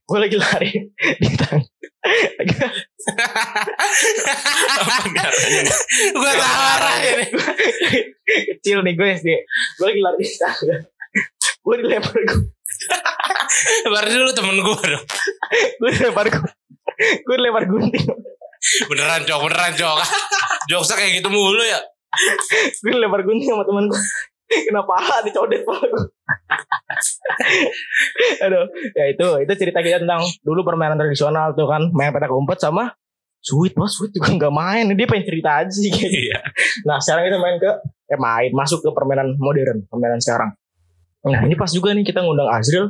Gue 0.06 0.18
lagi 0.18 0.36
lari 0.38 0.70
di 1.18 1.28
tang. 1.38 1.62
Gue 6.12 6.32
tahu 6.38 6.62
arahnya 6.78 7.12
nih. 7.22 7.28
kecil 8.56 8.78
nih 8.86 8.94
gue 8.94 9.08
SD. 9.18 9.28
Gue 9.78 9.86
lagi 9.90 10.00
lari 10.00 10.22
di 10.22 10.36
tangga. 10.38 10.76
Gue 11.62 11.74
dilempar 11.78 12.18
gue. 12.18 12.42
Berarti 13.86 14.14
dulu 14.14 14.32
temen 14.34 14.56
gue 14.58 14.78
dong. 14.86 15.06
Gue 15.78 15.90
dilempar 15.94 16.26
gue. 16.30 16.50
Gue 17.26 17.34
dilempar 17.38 17.64
gunting. 17.66 18.06
Beneran 18.86 19.26
cok, 19.26 19.40
beneran 19.46 19.72
cok. 19.74 19.96
Jokesnya 20.70 20.94
kayak 20.98 21.12
gitu 21.22 21.28
mulu 21.30 21.62
ya. 21.62 21.80
Gue 22.82 22.90
dilempar 22.94 23.22
gunting 23.26 23.46
sama 23.46 23.66
temen 23.66 23.90
gue. 23.90 24.02
Kena 24.68 24.82
paha 24.84 25.24
dicodet 25.24 25.62
paha 25.64 25.84
gue. 25.86 26.06
Aduh, 28.44 28.64
ya 28.94 29.04
itu 29.10 29.26
itu 29.48 29.52
cerita 29.56 29.80
kita 29.80 30.04
tentang 30.04 30.22
dulu 30.44 30.62
permainan 30.66 31.00
tradisional 31.00 31.56
tuh 31.56 31.68
kan, 31.68 31.88
main 31.94 32.12
petak 32.12 32.32
umpet 32.32 32.58
sama 32.60 32.92
Sweet, 33.42 33.74
wah 33.74 33.90
Sweet 33.90 34.14
juga 34.14 34.30
nggak 34.38 34.54
main. 34.54 34.86
Dia 34.94 35.06
pengen 35.10 35.26
cerita 35.26 35.50
aja 35.66 35.74
sih 35.74 35.90
kayaknya. 35.90 36.20
Iya. 36.30 36.38
Nah 36.86 37.02
sekarang 37.02 37.26
kita 37.26 37.38
main 37.42 37.56
ke 37.58 37.70
eh 38.14 38.20
main 38.20 38.50
masuk 38.54 38.86
ke 38.86 38.88
permainan 38.94 39.34
modern, 39.34 39.82
permainan 39.90 40.22
sekarang. 40.22 40.54
Nah 41.26 41.42
ini 41.42 41.58
pas 41.58 41.66
juga 41.74 41.90
nih 41.90 42.06
kita 42.06 42.22
ngundang 42.22 42.46
Azril 42.46 42.86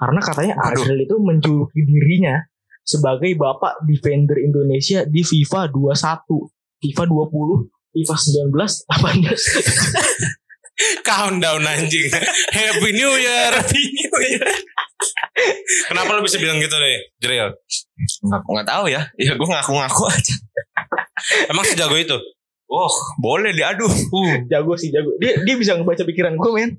karena 0.00 0.20
katanya 0.24 0.56
Aduh. 0.56 0.88
Azril 0.88 1.04
itu 1.04 1.16
menjuluki 1.20 1.84
dirinya 1.84 2.40
sebagai 2.80 3.36
bapak 3.36 3.84
defender 3.84 4.40
Indonesia 4.40 5.04
di 5.04 5.20
FIFA 5.20 5.68
21, 5.68 6.48
FIFA 6.80 7.02
20 7.04 7.68
FIFA 7.90 8.16
19 8.16 8.56
18 8.56 8.56
Countdown 11.04 11.62
anjing. 11.64 12.08
Happy 12.56 12.90
New 12.92 13.12
Year. 13.16 13.50
Happy 13.52 13.82
New 13.90 14.14
Year. 14.24 14.48
Kenapa 15.88 16.12
lo 16.12 16.20
bisa 16.20 16.36
bilang 16.36 16.60
gitu 16.60 16.76
nih, 16.76 16.96
Jril? 17.20 17.48
Nggak, 18.26 18.40
nggak 18.44 18.68
tahu 18.68 18.84
ya. 18.92 19.02
Ya 19.16 19.32
gue 19.36 19.48
ngaku-ngaku 19.48 20.02
aja. 20.12 20.34
Emang 21.52 21.64
sejago 21.64 21.96
itu? 21.96 22.16
Oh, 22.70 22.92
boleh 23.18 23.50
diadu. 23.50 23.88
Uh. 23.88 24.46
jago 24.46 24.78
sih 24.78 24.94
jago 24.94 25.10
dia 25.18 25.34
dia 25.42 25.54
bisa 25.58 25.74
ngebaca 25.74 26.06
pikiran 26.06 26.38
gue 26.38 26.52
men 26.54 26.70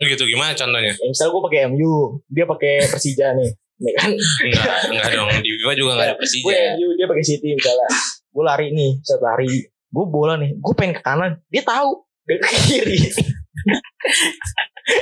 Gitu 0.00 0.24
gimana 0.24 0.56
contohnya? 0.56 0.96
ya, 0.96 1.04
misalnya 1.04 1.32
gue 1.36 1.42
pakai 1.44 1.60
MU 1.68 1.92
dia 2.32 2.48
pakai 2.48 2.88
Persija 2.88 3.36
nih 3.36 3.50
Nih 3.84 3.92
kan 3.98 4.10
Enggak, 4.16 4.76
enggak 4.88 5.10
dong. 5.12 5.28
Di 5.44 5.50
FIFA 5.60 5.72
juga 5.76 5.90
enggak 5.92 6.06
ada 6.06 6.14
gue 6.16 6.20
Persija. 6.24 6.56
MU 6.78 6.88
dia 6.96 7.06
pakai 7.10 7.24
City 7.26 7.48
misalnya 7.52 7.88
gue 8.30 8.44
lari 8.46 8.66
nih 8.70 8.90
saat 9.02 9.20
lari 9.20 9.50
gue 9.66 10.04
bola 10.06 10.38
nih 10.38 10.54
gue 10.54 10.74
pengen 10.78 10.94
ke 10.96 11.02
kanan 11.02 11.32
dia 11.50 11.66
tahu 11.66 12.06
dia 12.30 12.38
ke 12.38 12.48
kiri 12.70 12.98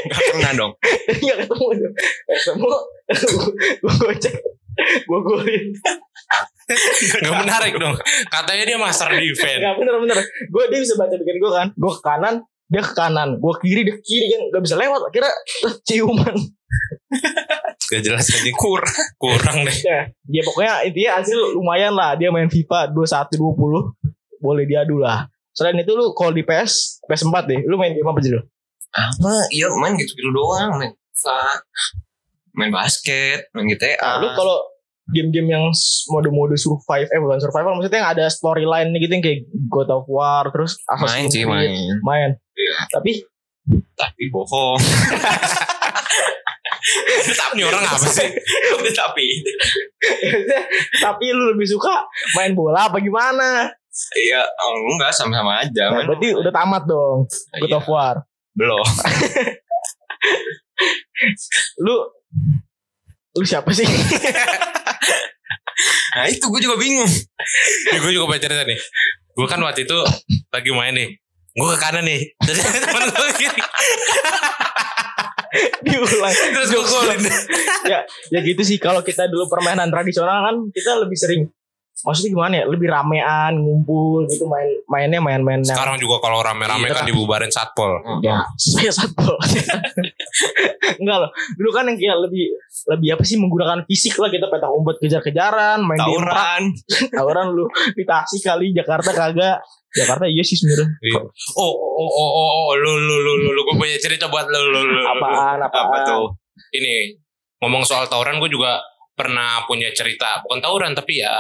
Gak 0.09 0.21
pernah 0.35 0.53
dong. 0.57 0.73
nggak 1.23 1.39
ketemu 1.47 1.67
tuh. 1.79 1.93
Nggak 2.27 2.39
ketemu. 2.43 2.71
Gue 3.83 3.95
gocek. 3.95 4.35
Gue 4.79 5.21
golin 5.27 5.65
Enggak 7.19 7.37
menarik 7.41 7.75
dong. 7.81 7.97
Katanya 8.29 8.65
dia 8.69 8.79
master 8.79 9.09
defense. 9.17 9.63
nggak 9.63 9.77
bener 9.81 9.95
bener. 10.03 10.19
Gue 10.53 10.65
dia 10.69 10.79
bisa 10.83 10.95
baca 10.99 11.15
pikiran 11.15 11.39
gue 11.41 11.53
kan. 11.53 11.69
Gue 11.79 11.93
ke 11.95 12.03
kanan 12.05 12.35
dia 12.69 12.83
ke 12.85 12.93
kanan. 12.93 13.29
Gue 13.41 13.55
kiri 13.65 13.81
dia 13.87 13.95
ke 13.97 14.03
kiri 14.05 14.27
kan. 14.29 14.41
Nggak 14.53 14.63
bisa 14.69 14.75
lewat. 14.77 15.01
Akhirnya 15.09 15.33
eh, 15.65 15.75
ciuman. 15.89 16.37
Gak 17.89 18.03
jelas 18.05 18.29
aja. 18.29 18.51
Kur 18.53 18.83
kurang 19.17 19.65
deh. 19.65 19.77
ya, 19.81 20.13
ya 20.29 20.43
pokoknya 20.45 20.75
intinya 20.85 21.11
hasil 21.23 21.39
lumayan 21.57 21.97
lah. 21.97 22.13
Dia 22.21 22.29
main 22.29 22.53
FIFA 22.53 22.93
21 22.93 23.41
20 23.41 24.45
boleh 24.45 24.65
diadu 24.69 25.03
lah 25.03 25.27
selain 25.55 25.79
itu 25.81 25.93
lu 25.95 26.15
kalau 26.15 26.31
di 26.31 26.43
PS 26.47 27.03
PS4 27.07 27.37
deh 27.49 27.61
lu 27.67 27.77
main 27.81 27.93
game 27.95 28.07
apa 28.07 28.21
sih 28.23 28.33
lu 28.33 28.43
Apa? 28.89 29.35
Iya 29.53 29.69
main 29.77 30.01
gitu-gitu 30.01 30.33
doang. 30.33 30.81
Main 30.81 30.97
FIFA. 31.13 31.61
Main 32.57 32.73
basket. 32.73 33.53
Main 33.53 33.69
GTA. 33.69 34.01
Nah, 34.01 34.17
lu 34.25 34.29
kalau 34.33 34.65
game-game 35.13 35.49
yang 35.53 35.65
mode-mode 36.13 36.57
survive 36.57 37.09
eh 37.09 37.21
bukan 37.21 37.41
survival 37.41 37.77
maksudnya 37.77 38.01
yang 38.01 38.11
ada 38.17 38.25
storyline 38.29 38.93
gitu 38.97 39.13
yang 39.13 39.25
kayak 39.25 39.41
God 39.73 39.89
of 39.89 40.05
War 40.09 40.49
terus 40.53 40.77
main 41.01 41.29
sih 41.33 41.49
main. 41.49 41.97
main 42.05 42.31
Iya. 42.59 42.77
tapi 42.93 43.13
Tapi 43.93 44.33
bohong. 44.33 44.81
Ini 47.59 47.65
orang 47.69 47.85
apa 47.85 48.07
sih? 48.07 48.29
tapi. 49.01 49.27
tapi 51.05 51.31
lu 51.31 51.55
lebih 51.55 51.69
suka 51.69 52.05
main 52.35 52.53
bola 52.53 52.89
apa 52.89 52.99
gimana 52.99 53.71
Iya, 54.15 54.47
oh, 54.47 54.95
enggak 54.95 55.11
sama-sama 55.11 55.59
aja. 55.59 55.91
nah, 55.91 56.07
berarti 56.07 56.31
udah 56.31 56.53
tamat 56.55 56.87
dong 56.87 57.27
God 57.59 57.67
Iya, 57.67 57.79
of 57.83 57.87
War 57.91 58.17
belum. 58.55 58.87
lu 61.83 61.95
lu 63.35 63.45
siapa 63.45 63.71
sih 63.71 63.87
Nah 66.09 66.27
itu 66.27 66.43
gue 66.43 66.59
juga 66.59 66.75
bingung. 66.75 67.07
Ya, 67.87 68.03
gue 68.03 68.11
juga 68.11 68.27
baca 68.27 68.43
cerita 68.43 68.67
nih. 68.67 68.75
Gue 69.31 69.47
kan 69.47 69.63
waktu 69.63 69.87
itu 69.87 69.95
lagi 70.51 70.71
main 70.75 70.91
nih. 70.91 71.15
Gue 71.55 71.67
ke 71.71 71.79
kanan 71.79 72.03
nih. 72.03 72.35
Terus 72.43 72.59
temen 72.59 73.07
gue 73.07 73.31
kiri. 73.39 73.63
diulang. 75.87 76.35
Terus 76.35 76.69
gue 76.71 76.85
golin. 76.85 77.21
ya 77.93 77.99
ya 78.33 78.41
gitu 78.43 78.63
sih. 78.63 78.77
Kalau 78.79 79.01
kita 79.03 79.27
dulu 79.27 79.49
permainan 79.49 79.89
tradisional 79.89 80.45
kan 80.45 80.57
kita 80.73 80.99
lebih 81.01 81.19
sering 81.19 81.43
maksudnya 81.99 82.31
gimana 82.31 82.55
ya? 82.63 82.65
Lebih 82.71 82.89
ramean 82.89 83.53
ngumpul 83.59 84.23
gitu 84.31 84.47
main 84.47 84.71
mainnya 84.87 85.19
main-main 85.19 85.67
Sekarang 85.67 85.99
juga 85.99 86.23
kalau 86.23 86.39
rame-rame 86.39 86.87
Iya. 86.87 86.95
kan 86.95 87.05
dibubarin 87.11 87.51
satpol. 87.51 88.23
ya 88.23 88.47
saya 88.55 88.91
satpol. 88.95 89.35
Enggak 91.03 91.17
loh. 91.27 91.31
Dulu 91.59 91.71
kan 91.75 91.85
yang 91.91 91.99
kayak 91.99 92.19
lebih 92.23 92.55
lebih 92.95 93.09
apa 93.19 93.23
sih 93.27 93.37
menggunakan 93.37 93.83
fisik 93.85 94.15
lah. 94.23 94.31
Kita 94.31 94.47
petak 94.47 94.71
umpet 94.71 94.97
kejar-kejaran 95.03 95.83
main 95.83 95.99
di 95.99 96.03
Tauran. 96.07 96.63
tawuran 97.11 97.47
lu. 97.51 97.67
Di 97.95 98.05
Tasik 98.07 98.47
kali 98.47 98.71
Jakarta 98.71 99.11
kagak 99.11 99.59
Jakarta 99.97 100.25
iya 100.29 100.45
sih 100.45 100.57
sebenarnya 100.57 100.89
Iya. 101.01 101.21
Oh, 101.57 101.73
oh, 101.73 102.11
oh, 102.13 102.31
oh, 102.37 102.51
oh, 102.51 102.69
lu, 102.77 102.93
lu, 103.01 103.17
lu, 103.25 103.33
lu, 103.41 103.51
lu, 103.57 103.61
gue 103.65 103.77
punya 103.77 103.97
cerita 103.97 104.29
buat 104.29 104.45
lu, 104.49 104.61
lu, 104.69 104.81
lu. 104.85 105.03
apaan 105.05 105.59
apaan 105.65 105.87
Apa 105.89 105.97
tuh? 106.05 106.25
Ini 106.77 107.17
ngomong 107.65 107.83
soal 107.89 108.05
tawuran, 108.07 108.37
gue 108.39 108.53
juga 108.53 108.79
pernah 109.17 109.65
punya 109.67 109.91
cerita. 109.91 110.45
Bukan 110.47 110.61
tawuran, 110.61 110.93
tapi 110.95 111.25
ya 111.25 111.33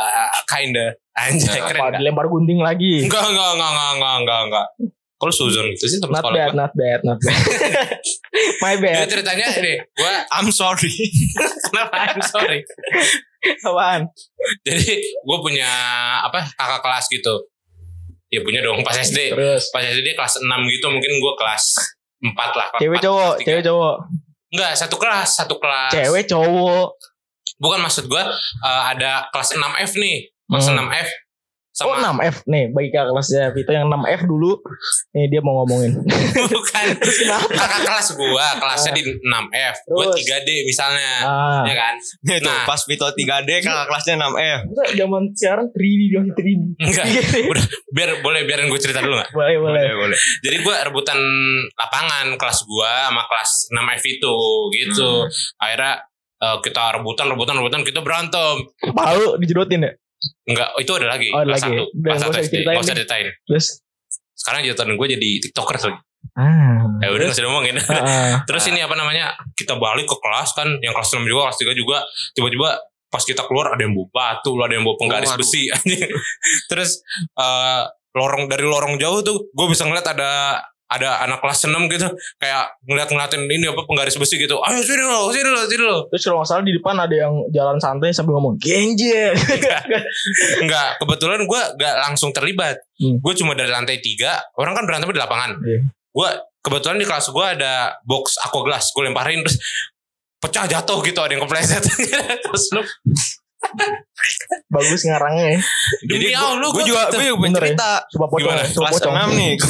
kinda. 0.49 0.97
Anjay, 1.19 1.59
Nah, 1.59 1.67
keren 1.67 1.81
apa 1.83 1.99
dilempar 1.99 2.27
gunting 2.31 2.63
lagi 2.63 3.03
Enggak, 3.03 3.27
enggak, 3.27 3.51
enggak, 3.59 3.71
enggak, 3.75 3.91
enggak, 3.99 4.15
enggak, 4.23 4.41
enggak. 4.47 4.67
Kalau 5.19 5.33
suzon 5.35 5.67
gitu 5.75 5.91
sih 5.91 5.99
sama 5.99 6.15
not 6.15 6.23
sekolah 6.23 6.37
bad 6.39 6.47
gue. 6.47 6.55
not 6.63 6.73
bad 6.79 7.01
not 7.03 7.19
bad 7.19 7.43
my 8.63 8.75
Jadi 8.79 8.83
bad 8.87 9.07
ceritanya 9.11 9.47
ini, 9.59 9.75
gue 9.83 10.13
I'm 10.31 10.55
sorry. 10.55 10.95
kenapa? 11.67 12.15
I'm 12.15 12.23
sorry. 12.23 12.63
apaan 13.67 14.07
Jadi 14.63 14.95
gue 15.03 15.39
punya 15.43 15.67
apa 16.23 16.47
kakak 16.55 16.81
kelas 16.87 17.11
gitu. 17.11 17.35
Ya 18.29 18.41
punya 18.41 18.61
dong 18.61 18.81
pas 18.83 18.93
SD. 18.93 19.33
terus 19.33 19.69
Pas 19.69 19.81
SD 19.83 20.13
kelas 20.13 20.37
6 20.37 20.45
gitu 20.69 20.87
mungkin 20.87 21.13
gue 21.15 21.33
kelas 21.35 21.65
4 22.21 22.35
lah. 22.53 22.67
kelas 22.69 22.79
cewek 22.79 22.99
4, 22.99 23.05
cowok 23.05 23.33
kelas 23.33 23.47
cewek 23.47 23.65
cowok 23.65 23.95
Enggak, 24.49 24.73
satu 24.75 24.97
kelas, 24.97 25.29
satu 25.35 25.55
kelas. 25.57 25.91
cewek 25.91 26.25
cowok 26.25 26.89
Bukan 27.57 27.79
maksud 27.81 28.05
gue 28.07 28.23
eh, 28.63 28.83
ada 28.87 29.27
kelas 29.29 29.51
6F 29.53 29.93
nih. 29.97 30.17
Kelas 30.47 30.67
Hmm. 30.69 30.79
6F 30.87 31.09
Oh 31.87 31.95
sama. 31.95 32.27
6F 32.27 32.43
nih 32.51 32.75
bagi 32.75 32.89
kakak 32.91 33.15
kelasnya. 33.15 33.45
Vito 33.55 33.71
yang 33.71 33.87
6F 33.87 34.21
dulu. 34.27 34.59
Nih 35.15 35.31
dia 35.31 35.39
mau 35.39 35.63
ngomongin. 35.63 35.95
Bukan. 36.55 36.87
Kakak 37.55 37.81
kelas 37.87 38.09
gue 38.19 38.47
kelasnya 38.59 38.93
di 38.99 39.03
6F 39.07 39.77
gue 39.87 40.05
Terus? 40.11 40.17
3D 40.27 40.49
misalnya. 40.67 41.13
Ah. 41.23 41.63
Ya 41.63 41.75
kan? 41.79 41.95
Tuh 42.03 42.47
Nah. 42.49 42.65
pas 42.67 42.81
Vito 42.83 43.07
3D 43.07 43.51
kakak 43.63 43.87
kelasnya 43.87 44.15
6F. 44.19 44.61
Masa 44.67 44.85
zaman 44.97 45.23
sekarang 45.39 45.67
3D 45.71 46.01
dia 46.11 46.19
masih 46.19 46.35
3D 46.35 46.49
enggak. 46.83 47.07
Udah 47.47 47.65
biar 47.95 48.11
boleh 48.27 48.41
biarin 48.43 48.67
gue 48.67 48.81
cerita 48.83 48.99
dulu 48.99 49.15
nggak? 49.15 49.31
Boleh 49.31 49.57
boleh. 49.63 49.83
Boleh. 49.95 50.19
jadi 50.43 50.57
gue 50.59 50.75
rebutan 50.91 51.19
lapangan 51.75 52.35
kelas 52.35 52.59
gue 52.67 52.93
sama 53.07 53.23
kelas 53.31 53.51
6F 53.71 54.05
itu 54.09 54.37
gitu. 54.75 55.11
Hmm. 55.23 55.63
akhirnya 55.63 55.95
eh, 56.39 56.59
kita 56.63 56.83
rebutan 56.99 57.27
rebutan 57.31 57.55
rebutan 57.59 57.81
kita 57.87 58.01
berantem. 58.03 58.67
Palu 58.91 59.39
dijedotin 59.39 59.87
ya 59.87 59.93
enggak 60.45 60.69
itu 60.77 60.93
ada 60.93 61.07
lagi 61.09 61.29
Oh, 61.29 61.39
ada 61.39 61.49
kelas 61.49 61.61
lagi. 61.61 61.75
satu 61.75 61.85
Udah, 61.89 62.09
kelas 62.09 62.21
satu 62.21 62.37
SD 62.37 62.55
nggak 62.59 62.75
usah 62.75 62.95
deh. 62.95 62.97
diceritain 62.97 63.29
Terus 63.45 63.67
sekarang 64.35 64.61
jatuhan 64.65 64.91
gue 64.95 65.07
jadi 65.11 65.29
tiktoker 65.41 65.77
lagi 65.77 65.99
Ah 66.35 66.79
ya 66.99 67.09
udah 67.09 67.25
nggak 67.25 67.35
usah 67.35 67.45
ngomongin 67.45 67.75
Ah, 67.85 68.43
Terus 68.49 68.65
ini 68.67 68.79
apa 68.79 68.95
namanya? 68.95 69.35
Kita 69.53 69.75
balik 69.75 70.05
ke 70.05 70.17
kelas 70.17 70.51
kan, 70.53 70.67
yang 70.79 70.91
kelas 70.91 71.11
6 71.11 71.23
juga, 71.23 71.47
kelas 71.47 71.59
3 71.63 71.75
juga. 71.75 71.99
Tiba-tiba 72.33 72.69
pas 73.09 73.23
kita 73.23 73.43
keluar 73.45 73.73
ada 73.73 73.81
yang 73.81 73.95
bawa 73.95 74.07
batu, 74.11 74.51
ada 74.59 74.71
yang 74.71 74.83
bawa 74.83 74.99
penggaris 74.99 75.31
Waduh. 75.31 75.41
besi. 75.41 75.71
Terus 76.71 76.99
eh, 77.35 77.83
lorong 78.13 78.47
dari 78.47 78.63
lorong 78.63 78.99
jauh 78.99 79.23
tuh, 79.23 79.47
gue 79.49 79.67
bisa 79.69 79.83
ngeliat 79.83 80.07
ada 80.09 80.59
ada 80.89 81.21
anak 81.25 81.45
kelas 81.45 81.69
6 81.69 81.77
gitu, 81.93 82.09
kayak 82.41 82.65
ngeliat-ngeliatin 82.89 83.45
ini 83.45 83.69
apa 83.69 83.85
penggaris 83.85 84.17
besi 84.17 84.41
gitu. 84.41 84.57
Ayo 84.65 84.81
sini 84.81 85.05
lo, 85.05 85.29
sini 85.29 85.49
lo, 85.53 85.63
sini 85.69 85.85
lo. 85.85 85.99
Terus 86.09 86.23
kalau 86.25 86.41
nggak 86.41 86.49
salah 86.49 86.65
di 86.65 86.73
depan 86.73 86.97
ada 86.97 87.15
yang 87.15 87.33
jalan 87.53 87.77
santai 87.77 88.11
sambil 88.17 88.41
ngomong 88.41 88.57
Genjer 88.57 89.37
Enggak, 90.65 90.97
kebetulan 90.97 91.45
gue 91.45 91.63
gak 91.77 91.95
langsung 92.09 92.33
terlibat. 92.33 92.81
Hmm. 92.97 93.21
Gue 93.21 93.33
cuma 93.37 93.53
dari 93.53 93.69
lantai 93.69 94.01
3, 94.01 94.57
orang 94.57 94.73
kan 94.73 94.85
berantem 94.89 95.13
di 95.13 95.21
lapangan. 95.21 95.51
Iya. 95.61 95.81
Gue 96.09 96.29
kebetulan 96.65 96.97
di 96.97 97.07
kelas 97.07 97.31
gue 97.31 97.47
ada 97.47 97.95
box 98.03 98.41
aqua 98.41 98.65
glass, 98.65 98.91
gue 98.91 99.05
lemparin 99.05 99.45
terus 99.45 99.61
pecah 100.39 100.65
jatuh 100.71 100.99
gitu 101.03 101.19
ada 101.19 101.35
yang 101.35 101.43
kepleset 101.43 101.83
terus 102.47 102.65
lu 102.71 102.83
Bagus 104.75 105.03
ngarangnya 105.05 105.47
ya 105.57 105.61
Demi 106.07 106.33
Allah, 106.35 106.69
gue 106.71 106.83
gua 106.83 106.87
juga 106.87 107.03
gue 107.11 107.25
juga 107.27 107.43
Bener 107.43 107.63
ya? 107.63 107.67
cerita. 107.75 107.91
Coba 108.15 108.27
pocong 108.31 108.47
Gimana? 108.47 108.63
Coba 108.71 108.89
Kelas 108.89 109.01
pocong 109.01 109.17
6 109.17 109.39
nih. 109.39 109.53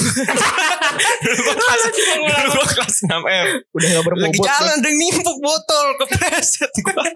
Dulu 1.19 1.39
gue 1.39 1.55
kelas, 1.55 1.83
dulu 1.95 2.49
gue 2.59 2.67
kelas 2.75 2.97
6F. 3.07 3.47
Udah 3.75 3.89
gak 3.89 3.99
Lagi 3.99 4.09
berbobot 4.09 4.47
jalan 4.47 4.77
ada 4.79 4.91
nimpuk 4.91 5.39
botol 5.39 5.87
kepleset 6.03 6.73
gua. 6.83 7.05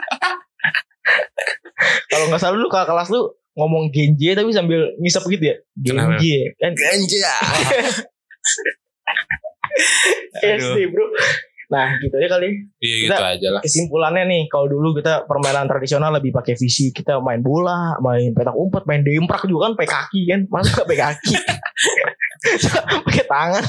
Kalau 2.11 2.24
gak 2.30 2.40
salah 2.40 2.58
lu 2.58 2.68
kakak 2.70 2.88
kelas 2.94 3.11
lu 3.11 3.22
Ngomong 3.52 3.92
Genje 3.92 4.32
tapi 4.32 4.48
sambil 4.54 4.96
ngisap 4.96 5.28
gitu 5.28 5.44
ya? 5.52 5.56
Genje 5.76 6.56
kan 6.56 6.72
Ganja. 6.72 7.37
SD 10.40 10.88
bro 10.88 11.04
Nah 11.72 11.96
gitu 11.98 12.12
ya 12.14 12.28
kali 12.28 12.48
Iya 12.76 12.96
Kita- 13.00 13.16
gitu 13.16 13.24
aja 13.32 13.48
lah. 13.50 13.62
kesimpulannya 13.62 14.24
nih 14.26 14.42
kalau 14.46 14.68
dulu 14.68 14.92
kita 14.92 15.24
permainan 15.24 15.64
tradisional 15.64 16.12
lebih 16.12 16.28
pakai 16.30 16.52
visi 16.54 16.92
kita 16.92 17.16
main 17.18 17.40
bola 17.40 17.96
main 17.98 18.28
petak 18.30 18.52
umpet 18.52 18.85
main 18.85 19.00
demprak 19.00 19.40
juga 19.44 19.66
kan 19.66 19.74
pakai 19.74 19.90
kaki 19.90 20.20
kan 20.26 20.40
masa 20.46 20.68
nggak 20.74 20.87
pakai 20.87 21.00
kaki 21.06 21.32
pakai 23.02 23.24
tangan 23.24 23.64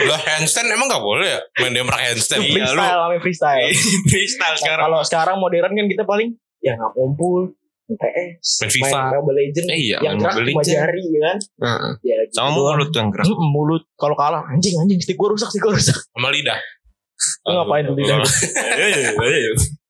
Lah 0.00 0.20
handstand 0.20 0.68
emang 0.68 0.86
gak 0.86 1.00
boleh 1.00 1.26
ya 1.26 1.40
main 1.58 1.72
demprak 1.72 1.98
handstand. 1.98 2.40
Iya, 2.42 2.62
freestyle 2.62 2.94
namanya 2.96 3.20
freestyle 3.20 3.70
Freestyle 4.06 4.48
Nah, 4.48 4.60
sekarang. 4.60 4.84
kalau 4.86 5.00
sekarang 5.02 5.36
modern 5.36 5.72
kan 5.72 5.86
kita 5.88 6.04
paling 6.04 6.28
ya 6.60 6.76
nggak 6.76 6.92
kumpul 6.92 7.56
PS, 7.90 8.62
Main 8.62 8.70
FIFA. 8.70 8.86
main 9.02 9.18
Mobile 9.18 9.38
Legend 9.40 9.66
Eh, 9.66 9.78
iya, 9.82 9.98
yang 9.98 10.14
main 10.14 10.30
gerak 10.30 10.46
cuma 10.46 10.62
jari 10.62 11.02
ya 11.02 11.20
kan. 11.24 11.36
Heeh. 11.58 11.92
Ya, 12.04 12.14
gitu 12.22 12.32
Sama 12.32 12.50
mulut 12.54 12.90
yang 12.92 13.08
gerak. 13.10 13.26
Mm, 13.26 13.48
mulut 13.50 13.82
kalau 13.96 14.14
kalah 14.14 14.46
anjing 14.46 14.78
anjing 14.78 15.02
stick 15.02 15.18
gua 15.18 15.34
rusak 15.34 15.50
stick 15.50 15.58
gua 15.58 15.74
rusak. 15.74 15.98
Sama 16.06 16.30
lidah. 16.30 16.54
Lu 17.48 17.52
ngapain 17.56 17.84
tuh 17.86 17.96
lidah? 17.96 18.20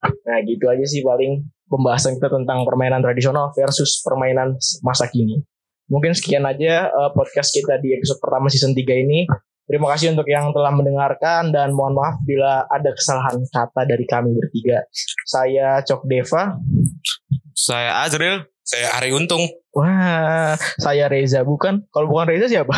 Nah 0.01 0.37
gitu 0.47 0.65
aja 0.71 0.85
sih 0.87 1.03
paling 1.03 1.43
pembahasan 1.67 2.15
kita 2.15 2.31
tentang 2.31 2.63
permainan 2.63 3.03
tradisional 3.03 3.51
versus 3.53 3.99
permainan 4.01 4.55
masa 4.81 5.11
kini. 5.11 5.43
Mungkin 5.91 6.15
sekian 6.15 6.47
aja 6.47 6.87
eh, 6.87 7.11
podcast 7.11 7.51
kita 7.51 7.79
di 7.83 7.95
episode 7.95 8.19
pertama 8.23 8.47
season 8.47 8.71
3 8.71 8.79
ini. 9.03 9.27
Terima 9.67 9.87
kasih 9.95 10.11
untuk 10.11 10.27
yang 10.27 10.51
telah 10.51 10.71
mendengarkan 10.75 11.51
dan 11.55 11.71
mohon 11.71 11.95
maaf 11.95 12.19
bila 12.27 12.67
ada 12.67 12.91
kesalahan 12.91 13.39
kata 13.47 13.87
dari 13.87 14.03
kami 14.03 14.35
bertiga. 14.35 14.83
Saya 15.23 15.79
Cok 15.79 16.01
Deva. 16.11 16.59
Saya 17.55 18.03
Azril. 18.03 18.43
Saya 18.67 18.87
Ari 18.99 19.15
Untung. 19.15 19.47
Wah, 19.71 20.55
saya 20.79 21.07
Reza 21.07 21.43
bukan? 21.47 21.87
Kalau 21.91 22.07
bukan 22.11 22.35
Reza 22.35 22.51
siapa? 22.51 22.71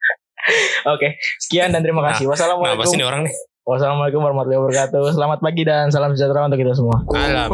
Oke, 0.94 1.18
sekian 1.42 1.74
dan 1.74 1.82
terima 1.82 2.02
kasih. 2.06 2.26
Nah, 2.26 2.34
apa 2.34 2.38
Wassalamualaikum. 2.38 2.86
sih 2.86 2.98
ini 2.98 3.06
orang 3.06 3.22
nih? 3.26 3.34
Wassalamualaikum 3.64 4.20
warahmatullahi 4.20 4.60
wabarakatuh. 4.60 5.16
Selamat 5.16 5.40
pagi 5.40 5.64
dan 5.64 5.88
salam 5.88 6.12
sejahtera 6.12 6.44
untuk 6.44 6.60
kita 6.60 6.76
semua. 6.76 7.00
Alam. 7.16 7.48